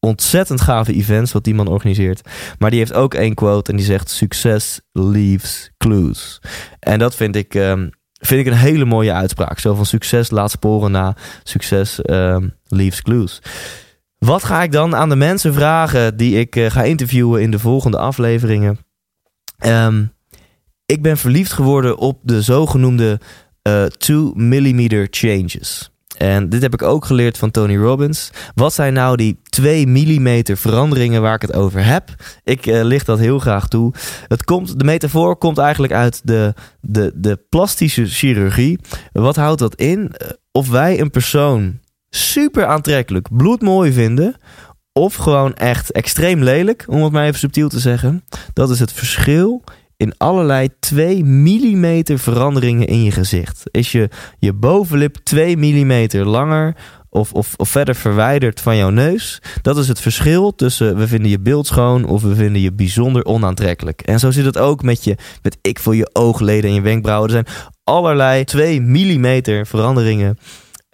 ontzettend 0.01 0.61
gave 0.61 0.93
events 0.93 1.33
wat 1.33 1.45
die 1.45 1.55
man 1.55 1.69
organiseert. 1.69 2.29
Maar 2.59 2.71
die 2.71 2.79
heeft 2.79 2.95
ook 2.95 3.15
één 3.15 3.35
quote 3.35 3.71
en 3.71 3.77
die 3.77 3.87
zegt: 3.87 4.11
Success 4.11 4.81
leaves 4.93 5.71
clues. 5.77 6.41
En 6.81 6.99
dat 6.99 7.15
vind 7.15 7.37
ik. 7.37 7.55
Um, 7.55 7.91
Vind 8.19 8.47
ik 8.47 8.53
een 8.53 8.59
hele 8.59 8.85
mooie 8.85 9.13
uitspraak. 9.13 9.59
Zo 9.59 9.75
van 9.75 9.87
succes 9.87 10.31
laat 10.31 10.51
sporen 10.51 10.91
na 10.91 11.17
succes 11.43 11.99
um, 12.03 12.55
leaves 12.67 13.03
clues. 13.03 13.43
Wat 14.19 14.45
ga 14.45 14.63
ik 14.63 14.73
dan 14.73 14.97
aan 14.97 15.09
de 15.09 15.17
mensen 15.17 15.55
vragen 15.55 16.17
die 16.17 16.39
ik 16.39 16.57
uh, 16.57 16.71
ga 16.71 16.83
interviewen 16.83 17.43
in 17.43 17.51
de 17.51 17.59
volgende 17.59 17.99
afleveringen? 17.99 18.79
Um, 19.67 20.13
ik 20.87 21.03
ben 21.03 21.17
verliefd 21.17 21.53
geworden 21.53 21.99
op 21.99 22.19
de 22.23 22.43
zogenoemde 22.43 23.21
2 23.99 24.17
uh, 24.17 24.33
millimeter 24.35 25.07
changes. 25.11 25.91
En 26.19 26.49
dit 26.49 26.63
heb 26.63 26.73
ik 26.73 26.83
ook 26.83 27.05
geleerd 27.05 27.39
van 27.39 27.51
Tony 27.51 27.77
Robbins. 27.77 28.31
Wat 28.55 28.75
zijn 28.75 28.93
nou 28.93 29.17
die 29.17 29.41
2 29.43 29.87
mm 29.87 30.43
veranderingen 30.57 31.23
waar 31.23 31.35
ik 31.35 31.43
het 31.43 31.55
over 31.55 31.85
heb? 31.85 32.15
Ik 32.45 32.67
uh, 32.67 32.83
licht 32.83 33.07
dat 33.07 33.19
heel 33.19 33.39
graag 33.39 33.69
toe. 33.69 33.93
Het 34.29 34.45
komt, 34.45 34.79
de 34.79 34.85
metafoor 34.85 35.37
komt 35.37 35.59
eigenlijk 35.59 35.93
uit 35.93 36.21
de, 36.25 36.55
de, 36.81 37.13
de 37.15 37.41
plastische 37.49 38.07
chirurgie. 38.07 38.79
Wat 39.13 39.37
houdt 39.37 39.61
dat 39.61 39.75
in? 39.75 40.13
Of 40.53 40.69
wij 40.69 41.01
een 41.01 41.11
persoon 41.11 41.79
super 42.11 42.67
aantrekkelijk, 42.67 43.37
bloedmooi 43.37 43.93
vinden 43.93 44.37
of 44.93 45.15
gewoon 45.15 45.55
echt 45.55 45.93
extreem 45.93 46.43
lelijk, 46.43 46.85
om 46.89 47.03
het 47.03 47.13
maar 47.13 47.27
even 47.27 47.39
subtiel 47.39 47.69
te 47.69 47.79
zeggen. 47.79 48.25
Dat 48.53 48.71
is 48.71 48.81
het 48.81 48.93
verschil 48.93 49.65
in 49.99 50.15
allerlei 50.17 50.69
2 50.81 51.25
mm 51.25 52.03
veranderingen 52.05 52.87
in 52.87 53.03
je 53.03 53.11
gezicht. 53.11 53.63
Is 53.71 53.93
je, 53.93 54.09
je 54.39 54.53
bovenlip 54.53 55.17
2 55.23 55.57
mm 55.57 56.23
langer 56.25 56.77
of, 57.11 57.33
of, 57.33 57.55
of 57.57 57.69
verder 57.69 57.95
verwijderd 57.95 58.61
van 58.61 58.77
jouw 58.77 58.91
neus. 58.91 59.43
Dat 59.63 59.79
is 59.79 59.89
het 59.89 60.01
verschil 60.01 60.55
tussen 60.55 60.97
we 60.97 61.09
vinden 61.09 61.31
je 61.31 61.41
beeld 61.41 61.67
schoon 61.67 62.05
of 62.05 62.23
we 62.23 62.35
vinden 62.35 62.61
je 62.61 62.73
bijzonder 62.73 63.25
onaantrekkelijk. 63.25 64.01
En 64.01 64.19
zo 64.19 64.31
zit 64.31 64.45
het 64.45 64.59
ook 64.59 64.83
met 64.83 65.05
je, 65.05 65.17
met 65.43 65.59
ik 65.63 65.79
voor 65.79 65.97
je 65.97 66.11
oogleden 66.13 66.71
en 66.71 66.77
je 66.77 66.81
wenkbrauwen. 66.81 67.29
Er 67.29 67.35
zijn 67.35 67.57
allerlei 67.85 68.45
2 68.45 68.81
mm 68.81 69.43
veranderingen 69.67 70.39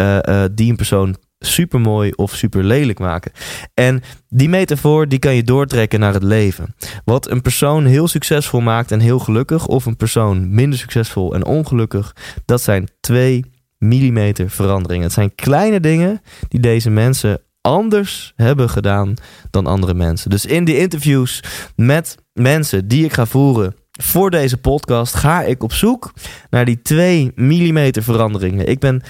uh, 0.01 0.19
uh, 0.29 0.45
die 0.53 0.71
een 0.71 0.77
persoon 0.77 1.17
super 1.45 1.81
mooi 1.81 2.11
of 2.11 2.35
super 2.35 2.65
lelijk 2.65 2.99
maken. 2.99 3.33
En 3.75 4.03
die 4.29 4.49
metafoor 4.49 5.09
die 5.09 5.19
kan 5.19 5.35
je 5.35 5.43
doortrekken 5.43 6.01
naar 6.01 6.13
het 6.13 6.23
leven. 6.23 6.75
Wat 7.05 7.31
een 7.31 7.43
persoon 7.43 7.85
heel 7.85 8.09
succesvol 8.09 8.61
maakt 8.61 8.91
en 8.91 9.01
heel 9.01 9.19
gelukkig, 9.19 9.67
of 9.67 9.87
een 9.87 9.97
persoon 9.97 10.55
minder 10.55 10.79
succesvol 10.79 11.35
en 11.35 11.45
ongelukkig, 11.45 12.17
dat 12.45 12.61
zijn 12.61 12.89
twee 13.01 13.45
millimeter 13.79 14.51
veranderingen. 14.51 15.05
Het 15.05 15.15
zijn 15.15 15.35
kleine 15.35 15.81
dingen 15.81 16.21
die 16.49 16.61
deze 16.61 16.91
mensen 16.91 17.41
anders 17.61 18.33
hebben 18.37 18.71
gedaan 18.71 19.15
dan 19.51 19.67
andere 19.67 19.95
mensen. 19.95 20.31
Dus 20.31 20.47
in 20.47 20.65
die 20.65 20.79
interviews 20.79 21.43
met 21.77 22.17
mensen 22.33 22.89
die 22.89 23.05
ik 23.05 23.13
ga 23.13 23.27
voeren 23.27 23.75
voor 24.01 24.31
deze 24.31 24.57
podcast 24.57 25.15
ga 25.15 25.43
ik 25.43 25.63
op 25.63 25.73
zoek 25.73 26.13
naar 26.51 26.65
die 26.65 26.83
2 26.83 27.33
mm 27.35 27.93
veranderingen. 27.93 28.67
Ik 28.67 28.79
ben 28.79 29.03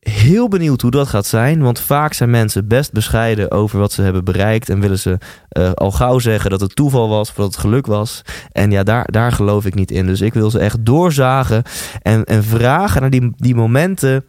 heel 0.00 0.48
benieuwd 0.48 0.80
hoe 0.80 0.90
dat 0.90 1.08
gaat 1.08 1.26
zijn. 1.26 1.62
Want 1.62 1.80
vaak 1.80 2.12
zijn 2.12 2.30
mensen 2.30 2.68
best 2.68 2.92
bescheiden 2.92 3.50
over 3.50 3.78
wat 3.78 3.92
ze 3.92 4.02
hebben 4.02 4.24
bereikt. 4.24 4.68
En 4.68 4.80
willen 4.80 4.98
ze 4.98 5.18
uh, 5.58 5.72
al 5.72 5.90
gauw 5.90 6.18
zeggen 6.18 6.50
dat 6.50 6.60
het 6.60 6.76
toeval 6.76 7.08
was 7.08 7.28
of 7.28 7.34
dat 7.34 7.46
het 7.46 7.56
geluk 7.56 7.86
was. 7.86 8.22
En 8.52 8.70
ja, 8.70 8.82
daar, 8.82 9.10
daar 9.10 9.32
geloof 9.32 9.64
ik 9.64 9.74
niet 9.74 9.90
in. 9.90 10.06
Dus 10.06 10.20
ik 10.20 10.34
wil 10.34 10.50
ze 10.50 10.58
echt 10.58 10.84
doorzagen 10.84 11.62
en, 12.02 12.24
en 12.24 12.44
vragen 12.44 13.00
naar 13.00 13.10
die, 13.10 13.32
die 13.36 13.54
momenten 13.54 14.24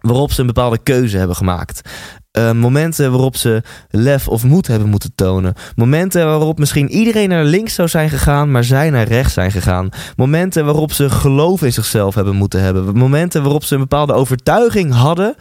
waarop 0.00 0.32
ze 0.32 0.40
een 0.40 0.46
bepaalde 0.46 0.78
keuze 0.82 1.18
hebben 1.18 1.36
gemaakt. 1.36 1.90
Uh, 2.38 2.52
momenten 2.52 3.10
waarop 3.10 3.36
ze 3.36 3.62
lef 3.90 4.28
of 4.28 4.44
moed 4.44 4.66
hebben 4.66 4.88
moeten 4.88 5.12
tonen. 5.14 5.54
Momenten 5.76 6.26
waarop 6.26 6.58
misschien 6.58 6.90
iedereen 6.90 7.28
naar 7.28 7.44
links 7.44 7.74
zou 7.74 7.88
zijn 7.88 8.10
gegaan, 8.10 8.50
maar 8.50 8.64
zij 8.64 8.90
naar 8.90 9.08
rechts 9.08 9.34
zijn 9.34 9.50
gegaan. 9.50 9.88
Momenten 10.16 10.64
waarop 10.64 10.92
ze 10.92 11.10
geloof 11.10 11.62
in 11.62 11.72
zichzelf 11.72 12.14
hebben 12.14 12.36
moeten 12.36 12.60
hebben. 12.60 12.96
Momenten 12.96 13.42
waarop 13.42 13.64
ze 13.64 13.74
een 13.74 13.80
bepaalde 13.80 14.12
overtuiging 14.12 14.92
hadden 14.92 15.36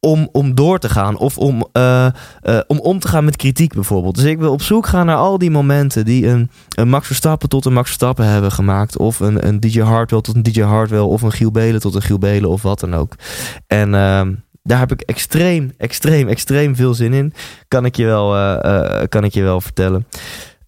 om, 0.00 0.28
om 0.32 0.54
door 0.54 0.78
te 0.78 0.88
gaan 0.88 1.18
of 1.18 1.38
om, 1.38 1.66
uh, 1.72 2.06
uh, 2.42 2.58
om 2.66 2.78
om 2.78 2.98
te 2.98 3.08
gaan 3.08 3.24
met 3.24 3.36
kritiek 3.36 3.74
bijvoorbeeld. 3.74 4.14
Dus 4.14 4.24
ik 4.24 4.38
wil 4.38 4.52
op 4.52 4.62
zoek 4.62 4.86
gaan 4.86 5.06
naar 5.06 5.16
al 5.16 5.38
die 5.38 5.50
momenten 5.50 6.04
die 6.04 6.26
een, 6.26 6.50
een 6.68 6.88
Max 6.88 7.06
Verstappen 7.06 7.48
tot 7.48 7.64
een 7.64 7.72
Max 7.72 7.86
Verstappen 7.86 8.24
hebben 8.24 8.52
gemaakt. 8.52 8.98
Of 8.98 9.20
een, 9.20 9.46
een 9.46 9.60
DJ 9.60 9.80
Hartwell 9.80 10.20
tot 10.20 10.34
een 10.34 10.42
DJ 10.42 10.60
Hartwell. 10.60 11.00
Of 11.00 11.22
een 11.22 11.32
Giel 11.32 11.50
Belen 11.50 11.80
tot 11.80 11.94
een 11.94 12.02
Giel 12.02 12.18
Belen 12.18 12.50
of 12.50 12.62
wat 12.62 12.80
dan 12.80 12.94
ook. 12.94 13.14
En 13.66 13.88
uh, 13.88 14.20
daar 14.68 14.78
heb 14.78 14.92
ik 14.92 15.00
extreem, 15.00 15.72
extreem, 15.76 16.28
extreem 16.28 16.76
veel 16.76 16.94
zin 16.94 17.12
in. 17.12 17.32
Kan 17.68 17.84
ik 17.84 17.96
je 17.96 18.04
wel, 18.04 18.36
uh, 18.36 19.02
kan 19.08 19.24
ik 19.24 19.34
je 19.34 19.42
wel 19.42 19.60
vertellen. 19.60 20.06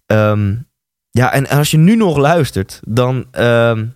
Um, 0.05 0.67
ja, 1.09 1.33
en 1.33 1.47
als 1.47 1.71
je 1.71 1.77
nu 1.77 1.95
nog 1.95 2.17
luistert, 2.17 2.79
dan 2.87 3.25
um, 3.39 3.95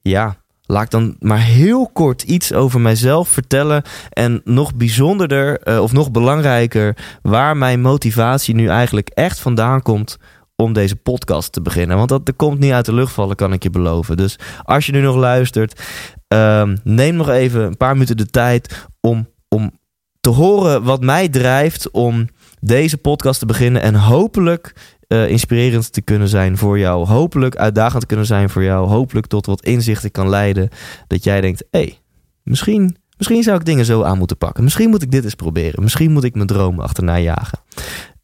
ja, 0.00 0.36
laat 0.66 0.82
ik 0.82 0.90
dan 0.90 1.16
maar 1.18 1.42
heel 1.42 1.90
kort 1.92 2.22
iets 2.22 2.52
over 2.52 2.80
mijzelf 2.80 3.28
vertellen. 3.28 3.82
En 4.10 4.40
nog 4.44 4.74
bijzonderder, 4.74 5.68
uh, 5.68 5.82
of 5.82 5.92
nog 5.92 6.10
belangrijker, 6.10 6.96
waar 7.22 7.56
mijn 7.56 7.80
motivatie 7.80 8.54
nu 8.54 8.68
eigenlijk 8.68 9.08
echt 9.08 9.40
vandaan 9.40 9.82
komt 9.82 10.18
om 10.62 10.72
deze 10.72 10.96
podcast 10.96 11.52
te 11.52 11.62
beginnen. 11.62 11.96
Want 11.96 12.08
dat, 12.08 12.32
komt 12.36 12.58
niet 12.58 12.72
uit 12.72 12.84
de 12.84 12.94
lucht 12.94 13.12
vallen, 13.12 13.36
kan 13.36 13.52
ik 13.52 13.62
je 13.62 13.70
beloven. 13.70 14.16
Dus 14.16 14.38
als 14.62 14.86
je 14.86 14.92
nu 14.92 15.00
nog 15.00 15.16
luistert, 15.16 15.82
um, 16.28 16.76
neem 16.84 17.14
nog 17.14 17.28
even 17.28 17.62
een 17.62 17.76
paar 17.76 17.92
minuten 17.92 18.16
de 18.16 18.26
tijd 18.26 18.88
om, 19.00 19.28
om 19.48 19.78
te 20.20 20.30
horen 20.30 20.82
wat 20.82 21.00
mij 21.00 21.28
drijft 21.28 21.90
om 21.90 22.28
deze 22.60 22.96
podcast 22.96 23.38
te 23.38 23.46
beginnen. 23.46 23.82
En 23.82 23.94
hopelijk 23.94 24.74
uh, 25.08 25.28
inspirerend 25.28 25.92
te 25.92 26.00
kunnen 26.00 26.28
zijn 26.28 26.56
voor 26.56 26.78
jou. 26.78 27.06
Hopelijk 27.06 27.56
uitdagend 27.56 28.00
te 28.00 28.06
kunnen 28.06 28.26
zijn 28.26 28.50
voor 28.50 28.62
jou. 28.62 28.88
Hopelijk 28.88 29.26
tot 29.26 29.46
wat 29.46 29.64
inzichten 29.64 30.10
kan 30.10 30.28
leiden. 30.28 30.68
Dat 31.06 31.24
jij 31.24 31.40
denkt, 31.40 31.64
hé, 31.70 31.80
hey, 31.80 31.98
misschien, 32.42 32.96
misschien 33.16 33.42
zou 33.42 33.58
ik 33.58 33.64
dingen 33.64 33.84
zo 33.84 34.02
aan 34.02 34.18
moeten 34.18 34.38
pakken. 34.38 34.64
Misschien 34.64 34.90
moet 34.90 35.02
ik 35.02 35.10
dit 35.10 35.24
eens 35.24 35.34
proberen. 35.34 35.82
Misschien 35.82 36.12
moet 36.12 36.24
ik 36.24 36.34
mijn 36.34 36.46
droom 36.46 36.80
achterna 36.80 37.18
jagen. 37.18 37.58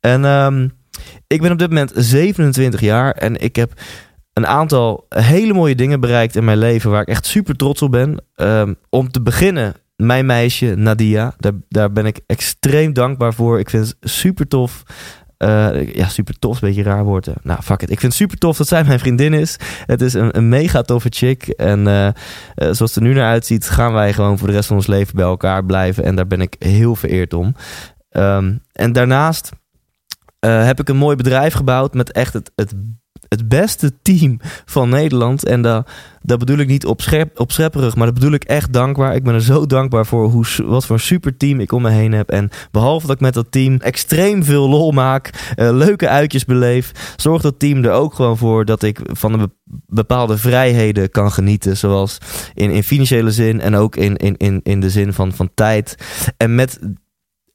En 0.01 0.25
um, 0.25 0.73
ik 1.27 1.41
ben 1.41 1.53
op 1.53 1.59
dit 1.59 1.69
moment 1.69 1.93
27 1.95 2.81
jaar 2.81 3.13
en 3.13 3.41
ik 3.41 3.57
heb 3.57 3.73
een 4.33 4.47
aantal 4.47 5.07
hele 5.09 5.53
mooie 5.53 5.75
dingen 5.75 6.01
bereikt 6.01 6.37
in 6.37 6.45
mijn 6.45 6.59
leven 6.59 6.91
waar 6.91 7.03
ik 7.03 7.09
echt 7.09 7.27
super 7.27 7.57
trots 7.57 7.83
op 7.83 7.91
ben. 7.91 8.25
Um, 8.37 8.77
om 8.91 9.11
te 9.11 9.23
beginnen, 9.23 9.75
mijn 9.97 10.27
meisje 10.27 10.75
Nadia. 10.75 11.35
Daar, 11.39 11.53
daar 11.69 11.93
ben 11.93 12.07
ik 12.07 12.21
extreem 12.27 12.93
dankbaar 12.93 13.35
voor. 13.35 13.59
Ik 13.59 13.71
vind 13.71 13.87
het 13.87 14.11
super 14.11 14.49
tof. 14.49 14.83
Uh, 15.39 15.95
ja, 15.95 16.09
super 16.09 16.39
tof, 16.39 16.63
een 16.63 16.69
beetje 16.69 16.83
raar 16.83 17.05
woord. 17.05 17.29
Nou, 17.43 17.63
fuck 17.63 17.83
it. 17.83 17.91
Ik 17.91 18.01
vind 18.01 18.13
het 18.13 18.21
super 18.21 18.39
tof 18.39 18.57
dat 18.57 18.69
zij 18.69 18.85
mijn 18.85 18.99
vriendin 18.99 19.33
is. 19.33 19.57
Het 19.87 20.01
is 20.01 20.15
een, 20.15 20.49
mega 20.49 20.83
toffe 20.83 21.09
chick. 21.11 21.49
En 21.49 21.87
uh, 21.87 22.05
uh, 22.05 22.13
zoals 22.55 22.79
het 22.79 22.97
er 22.97 23.03
nu 23.03 23.15
naar 23.15 23.31
uitziet, 23.31 23.69
gaan 23.69 23.93
wij 23.93 24.13
gewoon 24.13 24.39
voor 24.39 24.49
de 24.49 24.55
rest 24.55 24.67
van 24.67 24.77
ons 24.77 24.87
leven 24.87 25.17
bij 25.17 25.25
elkaar 25.25 25.65
blijven. 25.65 26.05
En 26.05 26.17
daar 26.17 26.27
ben 26.27 26.41
ik 26.41 26.57
heel 26.59 26.97
vereerd 26.97 27.35
om. 27.35 27.55
Um, 28.11 28.63
en 28.73 28.93
daarnaast 28.93 29.51
heb 30.51 30.81
ik 30.81 30.89
een 30.89 30.97
mooi 30.97 31.17
bedrijf 31.17 31.55
gebouwd 31.55 31.95
met 31.95 32.13
echt 32.13 32.33
het, 32.33 32.51
het 32.55 32.75
het 33.29 33.49
beste 33.49 33.93
team 34.03 34.41
van 34.65 34.89
Nederland. 34.89 35.45
En 35.45 35.63
dat, 35.63 35.91
dat 36.23 36.39
bedoel 36.39 36.59
ik 36.59 36.67
niet 36.67 36.87
op, 36.87 37.01
scherp, 37.01 37.41
op 37.41 37.53
schepperig, 37.53 37.97
maar 37.97 38.07
dat 38.07 38.15
bedoel 38.15 38.33
ik 38.33 38.45
echt 38.45 38.73
dankbaar. 38.73 39.15
Ik 39.15 39.23
ben 39.23 39.35
er 39.35 39.43
zo 39.43 39.67
dankbaar 39.67 40.07
voor 40.07 40.29
hoe, 40.29 40.45
wat 40.65 40.87
voor 40.87 40.97
een 40.97 41.03
super 41.03 41.37
team 41.37 41.61
ik 41.61 41.73
om 41.73 41.83
me 41.83 41.91
heen 41.91 42.13
heb. 42.13 42.31
En 42.31 42.51
behalve 42.71 43.07
dat 43.07 43.15
ik 43.17 43.23
met 43.23 43.35
dat 43.35 43.53
team 43.53 43.77
extreem 43.77 44.45
veel 44.45 44.69
lol 44.69 44.91
maak, 44.91 45.55
uh, 45.57 45.71
leuke 45.73 46.09
uitjes 46.09 46.45
beleef, 46.45 47.15
zorgt 47.17 47.43
dat 47.43 47.59
team 47.59 47.85
er 47.85 47.93
ook 47.93 48.15
gewoon 48.15 48.37
voor 48.37 48.65
dat 48.65 48.83
ik 48.83 49.01
van 49.05 49.53
bepaalde 49.87 50.39
vrijheden 50.39 51.11
kan 51.11 51.33
genieten. 51.33 51.77
Zoals 51.77 52.19
in, 52.55 52.71
in 52.71 52.83
financiële 52.83 53.31
zin 53.31 53.61
en 53.61 53.75
ook 53.75 53.97
in, 53.97 54.17
in, 54.17 54.37
in, 54.37 54.61
in 54.63 54.81
de 54.81 54.91
zin 54.91 55.13
van, 55.13 55.33
van 55.33 55.51
tijd. 55.55 55.97
En 56.37 56.55
met 56.55 56.79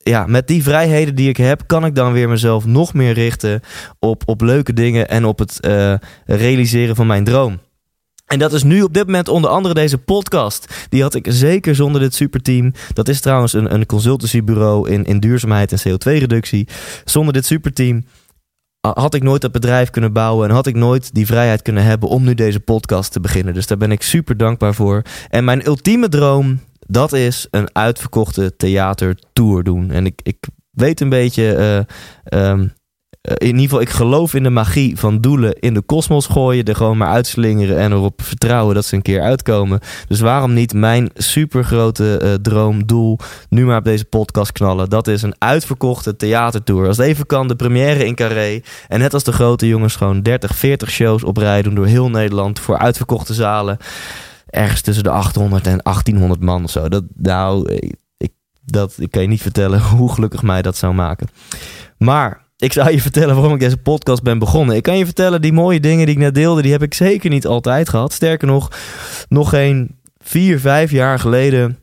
ja, 0.09 0.25
met 0.25 0.47
die 0.47 0.63
vrijheden 0.63 1.15
die 1.15 1.29
ik 1.29 1.37
heb, 1.37 1.63
kan 1.67 1.85
ik 1.85 1.95
dan 1.95 2.11
weer 2.11 2.29
mezelf 2.29 2.65
nog 2.65 2.93
meer 2.93 3.13
richten 3.13 3.61
op, 3.99 4.23
op 4.25 4.41
leuke 4.41 4.73
dingen 4.73 5.09
en 5.09 5.25
op 5.25 5.39
het 5.39 5.57
uh, 5.61 5.93
realiseren 6.25 6.95
van 6.95 7.07
mijn 7.07 7.23
droom. 7.23 7.59
En 8.25 8.39
dat 8.39 8.53
is 8.53 8.63
nu 8.63 8.81
op 8.81 8.93
dit 8.93 9.05
moment 9.05 9.27
onder 9.27 9.49
andere 9.49 9.73
deze 9.73 9.97
podcast. 9.97 10.87
Die 10.89 11.01
had 11.01 11.15
ik 11.15 11.25
zeker 11.29 11.75
zonder 11.75 12.01
dit 12.01 12.13
superteam. 12.13 12.73
Dat 12.93 13.07
is 13.07 13.19
trouwens 13.19 13.53
een, 13.53 13.73
een 13.73 13.85
consultancybureau 13.85 14.89
in, 14.89 15.05
in 15.05 15.19
duurzaamheid 15.19 15.71
en 15.71 15.79
CO2-reductie. 15.79 16.67
Zonder 17.05 17.33
dit 17.33 17.45
superteam 17.45 18.03
had 18.81 19.13
ik 19.13 19.23
nooit 19.23 19.41
dat 19.41 19.51
bedrijf 19.51 19.89
kunnen 19.89 20.13
bouwen 20.13 20.49
en 20.49 20.55
had 20.55 20.67
ik 20.67 20.75
nooit 20.75 21.13
die 21.13 21.25
vrijheid 21.25 21.61
kunnen 21.61 21.83
hebben 21.83 22.09
om 22.09 22.23
nu 22.23 22.33
deze 22.33 22.59
podcast 22.59 23.11
te 23.11 23.19
beginnen. 23.19 23.53
Dus 23.53 23.67
daar 23.67 23.77
ben 23.77 23.91
ik 23.91 24.01
super 24.01 24.37
dankbaar 24.37 24.73
voor. 24.73 25.01
En 25.29 25.43
mijn 25.43 25.65
ultieme 25.67 26.09
droom 26.09 26.59
dat 26.91 27.13
is 27.13 27.47
een 27.51 27.75
uitverkochte 27.75 28.55
theatertour 28.55 29.63
doen. 29.63 29.91
En 29.91 30.05
ik, 30.05 30.19
ik 30.23 30.37
weet 30.71 31.01
een 31.01 31.09
beetje, 31.09 31.85
uh, 32.31 32.49
um, 32.49 32.73
in 33.21 33.45
ieder 33.45 33.61
geval, 33.61 33.81
ik 33.81 33.89
geloof 33.89 34.33
in 34.33 34.43
de 34.43 34.49
magie 34.49 34.97
van 34.97 35.21
doelen 35.21 35.53
in 35.53 35.73
de 35.73 35.81
kosmos 35.81 36.25
gooien, 36.25 36.65
er 36.65 36.75
gewoon 36.75 36.97
maar 36.97 37.09
uitslingeren 37.09 37.77
en 37.77 37.91
erop 37.91 38.21
vertrouwen 38.21 38.75
dat 38.75 38.85
ze 38.85 38.95
een 38.95 39.01
keer 39.01 39.21
uitkomen. 39.21 39.79
Dus 40.07 40.19
waarom 40.19 40.53
niet 40.53 40.73
mijn 40.73 41.09
supergrote 41.13 42.21
uh, 42.23 42.33
droom, 42.33 42.85
doel, 42.85 43.17
nu 43.49 43.65
maar 43.65 43.77
op 43.77 43.83
deze 43.83 44.05
podcast 44.05 44.51
knallen? 44.51 44.89
Dat 44.89 45.07
is 45.07 45.21
een 45.21 45.35
uitverkochte 45.37 46.15
theatertour. 46.15 46.87
Als 46.87 46.97
het 46.97 47.05
even 47.05 47.25
kan, 47.25 47.47
de 47.47 47.55
première 47.55 48.05
in 48.05 48.15
Carré. 48.15 48.61
En 48.87 48.99
net 48.99 49.13
als 49.13 49.23
de 49.23 49.31
grote 49.31 49.67
jongens, 49.67 49.95
gewoon 49.95 50.21
30, 50.21 50.55
40 50.55 50.91
shows 50.91 51.23
oprijden 51.23 51.75
door 51.75 51.85
heel 51.85 52.09
Nederland 52.09 52.59
voor 52.59 52.77
uitverkochte 52.77 53.33
zalen 53.33 53.77
ergens 54.49 54.81
tussen 54.81 55.03
de 55.03 55.09
800 55.09 55.67
en 55.67 55.79
1800 55.83 56.41
man 56.41 56.63
of 56.63 56.69
zo. 56.69 56.89
Dat, 56.89 57.03
nou, 57.15 57.73
ik, 58.17 58.31
dat, 58.61 58.95
ik 58.97 59.11
kan 59.11 59.21
je 59.21 59.27
niet 59.27 59.41
vertellen 59.41 59.81
hoe 59.97 60.13
gelukkig 60.13 60.41
mij 60.41 60.61
dat 60.61 60.77
zou 60.77 60.93
maken. 60.93 61.27
Maar 61.97 62.47
ik 62.57 62.73
zou 62.73 62.91
je 62.91 63.01
vertellen 63.01 63.35
waarom 63.35 63.53
ik 63.53 63.59
deze 63.59 63.77
podcast 63.77 64.23
ben 64.23 64.39
begonnen. 64.39 64.75
Ik 64.75 64.83
kan 64.83 64.97
je 64.97 65.05
vertellen, 65.05 65.41
die 65.41 65.53
mooie 65.53 65.79
dingen 65.79 66.05
die 66.05 66.15
ik 66.15 66.21
net 66.21 66.35
deelde, 66.35 66.61
die 66.61 66.71
heb 66.71 66.83
ik 66.83 66.93
zeker 66.93 67.29
niet 67.29 67.47
altijd 67.47 67.89
gehad. 67.89 68.13
Sterker 68.13 68.47
nog, 68.47 68.71
nog 69.29 69.49
geen 69.49 69.97
vier, 70.17 70.59
vijf 70.59 70.91
jaar 70.91 71.19
geleden. 71.19 71.77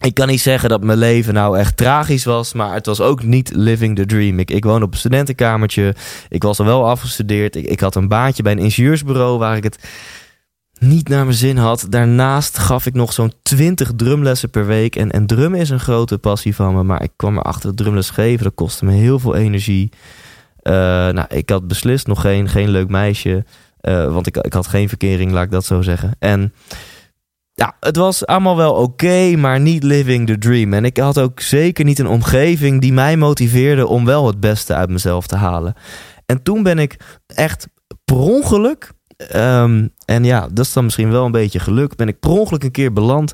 Ik 0.00 0.14
kan 0.14 0.28
niet 0.28 0.40
zeggen 0.40 0.68
dat 0.68 0.82
mijn 0.82 0.98
leven 0.98 1.34
nou 1.34 1.58
echt 1.58 1.76
tragisch 1.76 2.24
was, 2.24 2.52
maar 2.52 2.74
het 2.74 2.86
was 2.86 3.00
ook 3.00 3.22
niet 3.22 3.50
living 3.54 3.96
the 3.96 4.06
dream. 4.06 4.38
Ik, 4.38 4.64
woon 4.64 4.82
op 4.82 4.92
een 4.92 4.98
studentenkamertje. 4.98 5.94
Ik 6.28 6.42
was 6.42 6.58
al 6.58 6.64
wel 6.64 6.88
afgestudeerd. 6.88 7.56
Ik, 7.56 7.66
ik 7.66 7.80
had 7.80 7.94
een 7.94 8.08
baantje 8.08 8.42
bij 8.42 8.52
een 8.52 8.58
ingenieursbureau 8.58 9.38
waar 9.38 9.56
ik 9.56 9.62
het 9.62 9.88
niet 10.80 11.08
naar 11.08 11.24
mijn 11.24 11.36
zin 11.36 11.56
had. 11.56 11.86
Daarnaast 11.88 12.58
gaf 12.58 12.86
ik 12.86 12.94
nog 12.94 13.12
zo'n 13.12 13.32
20 13.42 13.92
drumlessen 13.96 14.50
per 14.50 14.66
week. 14.66 14.96
En, 14.96 15.10
en 15.10 15.26
drummen 15.26 15.60
is 15.60 15.70
een 15.70 15.80
grote 15.80 16.18
passie 16.18 16.54
van 16.54 16.74
me. 16.74 16.82
Maar 16.82 17.02
ik 17.02 17.12
kwam 17.16 17.38
erachter 17.38 17.68
dat 17.68 17.76
drumles 17.76 18.10
geven, 18.10 18.44
dat 18.44 18.54
kostte 18.54 18.84
me 18.84 18.92
heel 18.92 19.18
veel 19.18 19.34
energie. 19.34 19.92
Uh, 20.62 20.72
nou, 21.08 21.24
ik 21.28 21.50
had 21.50 21.68
beslist 21.68 22.06
nog 22.06 22.20
geen, 22.20 22.48
geen 22.48 22.68
leuk 22.68 22.88
meisje. 22.88 23.44
Uh, 23.82 24.12
want 24.12 24.26
ik, 24.26 24.36
ik 24.36 24.52
had 24.52 24.66
geen 24.66 24.88
verkering, 24.88 25.32
laat 25.32 25.44
ik 25.44 25.50
dat 25.50 25.64
zo 25.64 25.82
zeggen. 25.82 26.16
En 26.18 26.52
ja, 27.54 27.76
het 27.80 27.96
was 27.96 28.26
allemaal 28.26 28.56
wel 28.56 28.74
oké, 28.74 29.36
maar 29.36 29.60
niet 29.60 29.82
living 29.82 30.26
the 30.26 30.38
dream. 30.38 30.72
En 30.72 30.84
ik 30.84 30.96
had 30.96 31.18
ook 31.18 31.40
zeker 31.40 31.84
niet 31.84 31.98
een 31.98 32.06
omgeving 32.06 32.80
die 32.80 32.92
mij 32.92 33.16
motiveerde 33.16 33.86
om 33.86 34.04
wel 34.04 34.26
het 34.26 34.40
beste 34.40 34.74
uit 34.74 34.90
mezelf 34.90 35.26
te 35.26 35.36
halen. 35.36 35.74
En 36.26 36.42
toen 36.42 36.62
ben 36.62 36.78
ik 36.78 36.96
echt 37.26 37.68
per 38.04 38.16
ongeluk 38.16 38.92
Ehm, 39.28 39.88
en 40.04 40.24
ja, 40.24 40.48
dat 40.52 40.64
is 40.64 40.72
dan 40.72 40.84
misschien 40.84 41.10
wel 41.10 41.24
een 41.24 41.30
beetje 41.30 41.58
geluk. 41.58 41.96
Ben 41.96 42.08
ik 42.08 42.20
per 42.20 42.30
ongeluk 42.30 42.64
een 42.64 42.70
keer 42.70 42.92
beland 42.92 43.32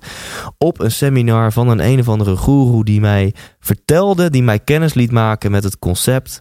op 0.58 0.80
een 0.80 0.92
seminar 0.92 1.52
van 1.52 1.68
een 1.68 1.84
een 1.84 2.00
of 2.00 2.08
andere 2.08 2.36
guru 2.36 2.82
die 2.82 3.00
mij 3.00 3.34
vertelde, 3.60 4.30
die 4.30 4.42
mij 4.42 4.58
kennis 4.58 4.94
liet 4.94 5.12
maken 5.12 5.50
met 5.50 5.64
het 5.64 5.78
concept 5.78 6.40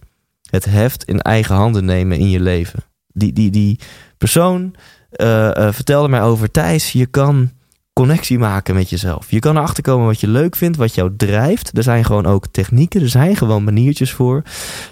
het 0.50 0.64
heft 0.64 1.04
in 1.04 1.20
eigen 1.20 1.54
handen 1.54 1.84
nemen 1.84 2.18
in 2.18 2.30
je 2.30 2.40
leven. 2.40 2.80
Die, 3.12 3.32
die, 3.32 3.50
die 3.50 3.80
persoon 4.18 4.74
uh, 5.16 5.72
vertelde 5.72 6.08
mij 6.08 6.22
over 6.22 6.50
Thijs, 6.50 6.92
je 6.92 7.06
kan 7.06 7.50
connectie 7.92 8.38
maken 8.38 8.74
met 8.74 8.90
jezelf. 8.90 9.30
Je 9.30 9.38
kan 9.38 9.56
erachter 9.56 9.82
komen 9.82 10.06
wat 10.06 10.20
je 10.20 10.28
leuk 10.28 10.56
vindt, 10.56 10.76
wat 10.76 10.94
jou 10.94 11.16
drijft. 11.16 11.76
Er 11.76 11.82
zijn 11.82 12.04
gewoon 12.04 12.26
ook 12.26 12.46
technieken, 12.46 13.00
er 13.00 13.08
zijn 13.08 13.36
gewoon 13.36 13.64
maniertjes 13.64 14.12
voor. 14.12 14.42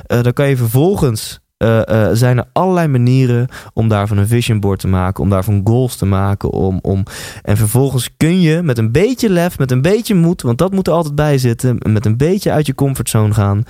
Uh, 0.06 0.22
dan 0.22 0.32
kan 0.32 0.48
je 0.48 0.56
vervolgens 0.56 1.40
uh, 1.58 2.08
zijn 2.12 2.38
er 2.38 2.44
allerlei 2.52 2.88
manieren 2.88 3.48
om 3.72 3.88
daarvan 3.88 4.18
een 4.18 4.26
vision 4.26 4.60
board 4.60 4.80
te 4.80 4.88
maken, 4.88 5.22
om 5.22 5.30
daarvan 5.30 5.60
goals 5.64 5.96
te 5.96 6.06
maken. 6.06 6.50
Om, 6.50 6.78
om, 6.82 7.02
en 7.42 7.56
vervolgens 7.56 8.16
kun 8.16 8.40
je 8.40 8.62
met 8.62 8.78
een 8.78 8.92
beetje 8.92 9.30
lef, 9.30 9.58
met 9.58 9.70
een 9.70 9.82
beetje 9.82 10.14
moed, 10.14 10.42
want 10.42 10.58
dat 10.58 10.72
moet 10.72 10.86
er 10.86 10.92
altijd 10.92 11.14
bij 11.14 11.38
zitten, 11.38 11.78
met 11.82 12.06
een 12.06 12.16
beetje 12.16 12.50
uit 12.50 12.66
je 12.66 12.74
comfortzone 12.74 13.34
gaan. 13.34 13.64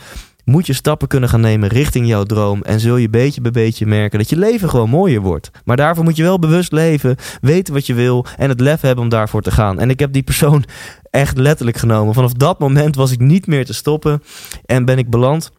Moet 0.45 0.67
je 0.67 0.73
stappen 0.73 1.09
kunnen 1.09 1.29
gaan 1.29 1.41
nemen 1.41 1.69
richting 1.69 2.07
jouw 2.07 2.23
droom. 2.23 2.63
En 2.63 2.81
zul 2.81 2.97
je 2.97 3.11
beetje 3.11 3.41
bij 3.41 3.51
beetje 3.51 3.87
merken 3.87 4.19
dat 4.19 4.29
je 4.29 4.37
leven 4.37 4.69
gewoon 4.69 4.91
mooier 4.91 5.21
wordt. 5.21 5.51
Maar 5.65 5.77
daarvoor 5.77 6.05
moet 6.05 6.17
je 6.17 6.23
wel 6.23 6.39
bewust 6.39 6.73
leven, 6.73 7.17
weten 7.41 7.75
wat 7.75 7.87
je 7.87 7.95
wil 7.95 8.27
en 8.37 8.49
het 8.49 8.61
lef 8.61 8.81
hebben 8.81 9.05
om 9.05 9.11
daarvoor 9.11 9.43
te 9.43 9.51
gaan. 9.51 9.81
En 9.81 9.91
ik 9.91 9.99
heb 10.01 10.13
die 10.13 10.23
persoon 10.23 10.65
echt 11.11 11.39
letterlijk 11.39 11.77
genomen. 11.77 12.15
Vanaf 12.15 12.33
dat 12.33 12.59
moment 12.59 12.97
was 12.97 13.13
ik 13.13 13.21
niet 13.21 13.47
meer 13.47 13.65
te 13.65 13.75
stoppen 13.75 14.23
en 14.65 14.85
ben 14.85 14.99
ik 14.99 15.11
beland 15.11 15.53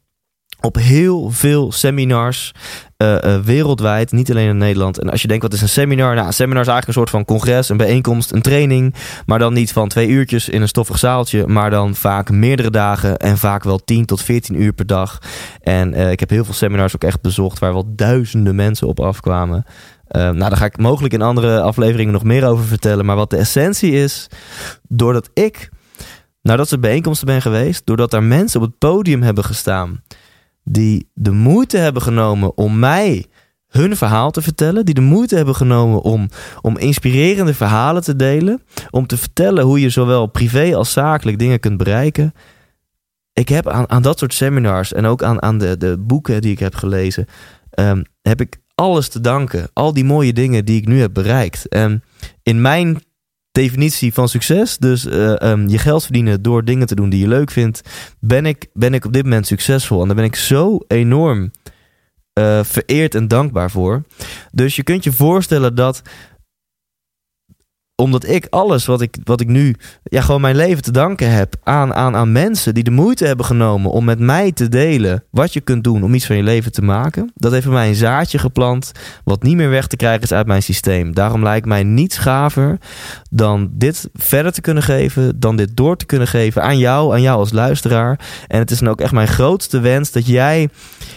op 0.61 0.75
heel 0.75 1.29
veel 1.31 1.71
seminars 1.71 2.53
uh, 2.97 3.17
uh, 3.23 3.39
wereldwijd, 3.39 4.11
niet 4.11 4.31
alleen 4.31 4.47
in 4.47 4.57
Nederland. 4.57 4.99
En 4.99 5.09
als 5.09 5.21
je 5.21 5.27
denkt, 5.27 5.43
wat 5.43 5.53
is 5.53 5.61
een 5.61 5.69
seminar? 5.69 6.15
Nou, 6.15 6.27
een 6.27 6.33
seminar 6.33 6.61
is 6.61 6.67
eigenlijk 6.67 6.87
een 6.87 7.03
soort 7.03 7.09
van 7.09 7.25
congres, 7.25 7.69
een 7.69 7.77
bijeenkomst, 7.77 8.31
een 8.31 8.41
training. 8.41 8.95
Maar 9.25 9.39
dan 9.39 9.53
niet 9.53 9.71
van 9.71 9.87
twee 9.87 10.07
uurtjes 10.07 10.49
in 10.49 10.61
een 10.61 10.67
stoffig 10.67 10.99
zaaltje, 10.99 11.47
maar 11.47 11.69
dan 11.69 11.95
vaak 11.95 12.29
meerdere 12.29 12.69
dagen 12.69 13.17
en 13.17 13.37
vaak 13.37 13.63
wel 13.63 13.77
10 13.77 14.05
tot 14.05 14.21
14 14.21 14.61
uur 14.61 14.73
per 14.73 14.85
dag. 14.85 15.19
En 15.61 15.93
uh, 15.93 16.11
ik 16.11 16.19
heb 16.19 16.29
heel 16.29 16.45
veel 16.45 16.53
seminars 16.53 16.95
ook 16.95 17.03
echt 17.03 17.21
bezocht 17.21 17.59
waar 17.59 17.73
wel 17.73 17.93
duizenden 17.95 18.55
mensen 18.55 18.87
op 18.87 18.99
afkwamen. 18.99 19.65
nou, 20.07 20.37
daar 20.37 20.57
ga 20.57 20.65
ik 20.65 20.77
mogelijk 20.77 21.13
in 21.13 21.21
andere 21.21 21.61
afleveringen 21.61 22.13
nog 22.13 22.23
meer 22.23 22.47
over 22.47 22.65
vertellen. 22.65 23.05
Maar 23.05 23.15
wat 23.15 23.29
de 23.29 23.37
essentie 23.37 23.91
is, 23.91 24.27
doordat 24.87 25.29
ik 25.33 25.69
naar 26.41 26.57
dat 26.57 26.67
soort 26.67 26.81
bijeenkomsten 26.81 27.27
ben 27.27 27.41
geweest, 27.41 27.85
doordat 27.85 28.11
daar 28.11 28.23
mensen 28.23 28.61
op 28.61 28.67
het 28.67 28.77
podium 28.77 29.21
hebben 29.21 29.43
gestaan 29.43 30.03
die 30.65 31.09
de 31.13 31.31
moeite 31.31 31.77
hebben 31.77 32.01
genomen 32.01 32.57
om 32.57 32.79
mij 32.79 33.25
hun 33.67 33.95
verhaal 33.95 34.31
te 34.31 34.41
vertellen, 34.41 34.85
die 34.85 34.93
de 34.93 35.01
moeite 35.01 35.35
hebben 35.35 35.55
genomen 35.55 36.01
om, 36.01 36.29
om 36.61 36.77
inspirerende 36.77 37.53
verhalen 37.53 38.03
te 38.03 38.15
delen, 38.15 38.61
om 38.89 39.07
te 39.07 39.17
vertellen 39.17 39.63
hoe 39.63 39.79
je 39.79 39.89
zowel 39.89 40.25
privé 40.25 40.75
als 40.75 40.91
zakelijk 40.91 41.39
dingen 41.39 41.59
kunt 41.59 41.77
bereiken. 41.77 42.33
Ik 43.33 43.49
heb 43.49 43.67
aan, 43.67 43.89
aan 43.89 44.01
dat 44.01 44.19
soort 44.19 44.33
seminars 44.33 44.93
en 44.93 45.05
ook 45.05 45.23
aan, 45.23 45.41
aan 45.41 45.57
de, 45.57 45.77
de 45.77 45.97
boeken 45.97 46.41
die 46.41 46.51
ik 46.51 46.59
heb 46.59 46.75
gelezen, 46.75 47.25
um, 47.79 48.03
heb 48.21 48.41
ik 48.41 48.57
alles 48.75 49.09
te 49.09 49.21
danken. 49.21 49.69
Al 49.73 49.93
die 49.93 50.05
mooie 50.05 50.33
dingen 50.33 50.65
die 50.65 50.81
ik 50.81 50.87
nu 50.87 50.99
heb 50.99 51.13
bereikt. 51.13 51.67
En 51.67 52.03
in 52.43 52.61
mijn 52.61 53.01
definitie 53.55 54.13
van 54.13 54.29
succes. 54.29 54.77
Dus 54.77 55.05
uh, 55.05 55.33
um, 55.33 55.67
je 55.67 55.77
geld 55.77 56.03
verdienen 56.03 56.41
door 56.41 56.63
dingen 56.63 56.87
te 56.87 56.95
doen 56.95 57.09
die 57.09 57.19
je 57.19 57.27
leuk 57.27 57.51
vindt. 57.51 57.81
Ben 58.19 58.45
ik, 58.45 58.67
ben 58.73 58.93
ik 58.93 59.05
op 59.05 59.13
dit 59.13 59.23
moment 59.23 59.47
succesvol. 59.47 60.01
En 60.01 60.07
daar 60.07 60.15
ben 60.15 60.25
ik 60.25 60.35
zo 60.35 60.79
enorm 60.87 61.51
uh, 62.39 62.63
vereerd 62.63 63.15
en 63.15 63.27
dankbaar 63.27 63.71
voor. 63.71 64.03
Dus 64.51 64.75
je 64.75 64.83
kunt 64.83 65.03
je 65.03 65.11
voorstellen 65.11 65.75
dat 65.75 66.01
omdat 67.95 68.27
ik 68.27 68.47
alles 68.49 68.85
wat 68.85 69.01
ik, 69.01 69.17
wat 69.23 69.41
ik 69.41 69.47
nu, 69.47 69.75
ja, 70.03 70.21
gewoon 70.21 70.41
mijn 70.41 70.55
leven 70.55 70.83
te 70.83 70.91
danken 70.91 71.31
heb 71.31 71.55
aan, 71.63 71.93
aan, 71.93 72.15
aan 72.15 72.31
mensen 72.31 72.73
die 72.73 72.83
de 72.83 72.91
moeite 72.91 73.25
hebben 73.25 73.45
genomen 73.45 73.91
om 73.91 74.05
met 74.05 74.19
mij 74.19 74.51
te 74.51 74.69
delen 74.69 75.23
wat 75.29 75.53
je 75.53 75.61
kunt 75.61 75.83
doen 75.83 76.03
om 76.03 76.13
iets 76.13 76.25
van 76.25 76.35
je 76.35 76.43
leven 76.43 76.71
te 76.71 76.81
maken. 76.81 77.31
Dat 77.35 77.51
heeft 77.51 77.65
bij 77.65 77.73
mij 77.73 77.87
een 77.87 77.95
zaadje 77.95 78.37
geplant, 78.37 78.91
wat 79.23 79.43
niet 79.43 79.55
meer 79.55 79.69
weg 79.69 79.87
te 79.87 79.95
krijgen 79.95 80.21
is 80.21 80.31
uit 80.31 80.47
mijn 80.47 80.63
systeem. 80.63 81.13
Daarom 81.13 81.43
lijkt 81.43 81.65
mij 81.65 81.83
niets 81.83 82.17
gaver 82.17 82.77
dan 83.29 83.69
dit 83.71 84.09
verder 84.13 84.51
te 84.51 84.61
kunnen 84.61 84.83
geven, 84.83 85.39
dan 85.39 85.55
dit 85.55 85.77
door 85.77 85.97
te 85.97 86.05
kunnen 86.05 86.27
geven 86.27 86.63
aan 86.63 86.77
jou, 86.77 87.13
aan 87.13 87.21
jou 87.21 87.37
als 87.37 87.51
luisteraar. 87.51 88.19
En 88.47 88.59
het 88.59 88.71
is 88.71 88.79
dan 88.79 88.89
ook 88.89 89.01
echt 89.01 89.11
mijn 89.11 89.27
grootste 89.27 89.79
wens 89.79 90.11
dat 90.11 90.27
jij 90.27 90.69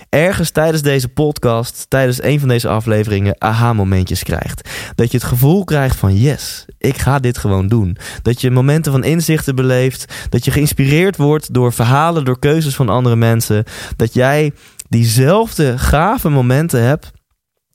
ergens 0.08 0.50
tijdens 0.50 0.82
deze 0.82 1.08
podcast, 1.08 1.86
tijdens 1.88 2.22
een 2.22 2.40
van 2.40 2.48
deze 2.48 2.68
afleveringen, 2.68 3.34
aha-momentjes 3.38 4.22
krijgt. 4.22 4.70
Dat 4.94 5.10
je 5.10 5.16
het 5.16 5.26
gevoel 5.26 5.64
krijgt 5.64 5.96
van 5.96 6.16
yes, 6.16 6.64
ik 6.78 6.98
ga 6.98 7.18
dit 7.18 7.38
gewoon 7.38 7.68
doen. 7.68 7.96
Dat 8.22 8.40
je 8.40 8.50
momenten 8.50 8.92
van 8.92 9.04
inzichten 9.04 9.54
beleeft. 9.54 10.26
Dat 10.28 10.44
je 10.44 10.50
geïnspireerd 10.50 11.16
wordt 11.16 11.54
door 11.54 11.72
verhalen, 11.72 12.24
door 12.24 12.38
keuzes 12.38 12.74
van 12.74 12.88
andere 12.88 13.16
mensen. 13.16 13.64
Dat 13.96 14.14
jij 14.14 14.52
diezelfde 14.88 15.78
gave 15.78 16.28
momenten 16.28 16.82
hebt. 16.82 17.10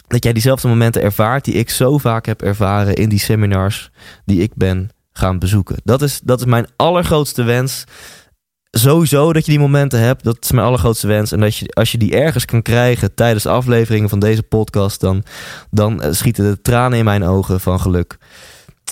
Dat 0.08 0.24
jij 0.24 0.34
diezelfde 0.34 0.68
momenten 0.68 1.02
ervaart 1.02 1.46
die 1.46 1.54
ik 1.54 1.70
zo 1.70 1.98
vaak 1.98 2.26
heb 2.26 2.42
ervaren 2.42 2.96
in 2.96 3.10
die 3.10 3.20
seminars 3.20 3.92
die 4.26 4.42
ik 4.42 4.52
ben 4.56 4.90
gaan 5.14 5.40
bezoeken. 5.40 5.78
Dat 5.84 6.02
is, 6.02 6.20
dat 6.24 6.40
is 6.40 6.46
mijn 6.46 6.68
allergrootste 6.76 7.44
wens 7.44 7.84
sowieso 8.78 9.34
dat 9.34 9.46
je 9.46 9.52
die 9.52 9.60
momenten 9.60 10.00
hebt. 10.00 10.24
Dat 10.24 10.38
is 10.40 10.52
mijn 10.52 10.68
allergrootste 10.68 11.08
wens. 11.08 11.32
En 11.32 11.40
dat 11.40 11.56
je, 11.56 11.74
als 11.74 11.92
je 11.92 11.98
die 11.98 12.16
ergens 12.16 12.46
kan 12.46 12.62
krijgen 12.62 13.14
tijdens 13.14 13.44
de 13.44 13.50
afleveringen 13.50 14.10
van 14.10 14.20
deze 14.20 14.44
podcast, 14.44 15.00
dan, 15.00 15.24
dan 15.72 16.02
schieten 16.10 16.52
de 16.52 16.62
tranen 16.62 16.98
in 16.98 17.06
mijn 17.06 17.24
ogen 17.24 17.60
van 17.60 17.80
geluk. 17.80 18.18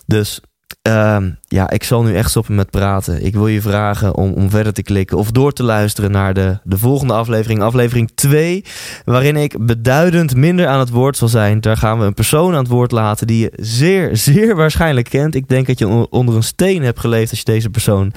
Dus 0.06 0.41
uh, 0.88 1.17
ja, 1.44 1.70
ik 1.70 1.84
zal 1.84 2.04
nu 2.04 2.15
echt 2.15 2.30
stoppen 2.30 2.56
met 2.56 2.70
praten. 2.70 3.26
Ik 3.26 3.34
wil 3.34 3.48
je 3.48 3.62
vragen 3.62 4.15
om, 4.15 4.34
om 4.34 4.50
verder 4.50 4.74
te 4.74 4.84
klikken 4.84 5.17
of 5.17 5.32
door 5.32 5.54
te 5.54 5.63
luisteren 5.63 6.12
naar 6.12 6.34
de, 6.34 6.60
de 6.63 6.78
volgende 6.78 7.13
aflevering, 7.13 7.62
aflevering 7.62 8.12
2, 8.15 8.63
waarin 9.06 9.36
ik 9.36 9.65
beduidend 9.65 10.36
minder 10.36 10.67
aan 10.67 10.80
het 10.80 10.89
woord 10.89 11.17
zal 11.17 11.28
zijn. 11.28 11.62
Daar 11.62 11.78
gaan 11.78 12.00
we 12.00 12.06
een 12.06 12.13
persoon 12.13 12.54
aan 12.54 12.60
het 12.60 12.67
woord 12.67 12.91
laten 12.91 13.28
die 13.28 13.39
je 13.39 13.52
zeer, 13.56 14.17
zeer 14.28 14.56
waarschijnlijk 14.56 15.10
kent. 15.10 15.36
Ik 15.36 15.48
denk 15.48 15.67
dat 15.67 15.80
je 15.80 16.10
onder 16.10 16.36
een 16.36 16.44
steen 16.44 16.84
hebt 16.84 17.00
geleefd 17.00 17.30
als 17.30 17.39
je 17.39 17.46
deze 17.46 17.70
persoon 17.70 18.13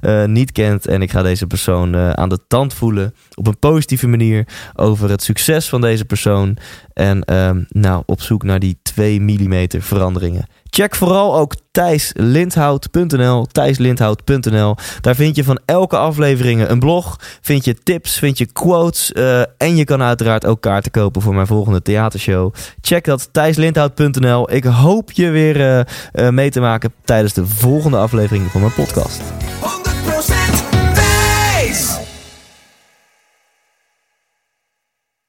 uh, 0.00 0.24
niet 0.24 0.52
kent. 0.52 0.86
En 0.86 1.02
ik 1.02 1.10
ga 1.10 1.22
deze 1.22 1.46
persoon 1.46 1.94
uh, 1.94 2.10
aan 2.10 2.28
de 2.28 2.38
tand 2.48 2.74
voelen 2.74 3.14
op 3.34 3.46
een 3.46 3.58
positieve 3.58 4.06
manier 4.06 4.46
over 4.74 5.10
het 5.10 5.22
succes 5.22 5.68
van 5.68 5.80
deze 5.80 6.04
persoon. 6.04 6.56
En 6.92 7.22
uh, 7.30 7.50
nou, 7.68 8.02
op 8.06 8.22
zoek 8.22 8.42
naar 8.42 8.58
die 8.58 8.78
2 8.82 9.20
mm 9.20 9.66
veranderingen. 9.68 10.46
Check 10.70 10.94
vooral 10.94 11.36
ook 11.36 11.54
thijslindhout.nl, 11.70 13.46
thijslindhout.nl. 13.46 14.76
Daar 15.00 15.14
vind 15.14 15.36
je 15.36 15.44
van 15.44 15.58
elke 15.64 15.96
aflevering 15.96 16.68
een 16.68 16.78
blog, 16.78 17.16
vind 17.40 17.64
je 17.64 17.74
tips, 17.74 18.18
vind 18.18 18.38
je 18.38 18.46
quotes 18.46 19.12
uh, 19.14 19.40
en 19.40 19.76
je 19.76 19.84
kan 19.84 20.02
uiteraard 20.02 20.46
ook 20.46 20.60
kaarten 20.60 20.90
kopen 20.90 21.22
voor 21.22 21.34
mijn 21.34 21.46
volgende 21.46 21.82
theatershow. 21.82 22.54
Check 22.80 23.04
dat, 23.04 23.28
thijslindhout.nl. 23.32 24.52
Ik 24.52 24.64
hoop 24.64 25.12
je 25.12 25.30
weer 25.30 25.56
uh, 25.56 25.80
uh, 26.14 26.28
mee 26.28 26.50
te 26.50 26.60
maken 26.60 26.92
tijdens 27.04 27.32
de 27.32 27.46
volgende 27.46 27.96
aflevering 27.96 28.50
van 28.50 28.60
mijn 28.60 28.74
podcast. 28.74 29.20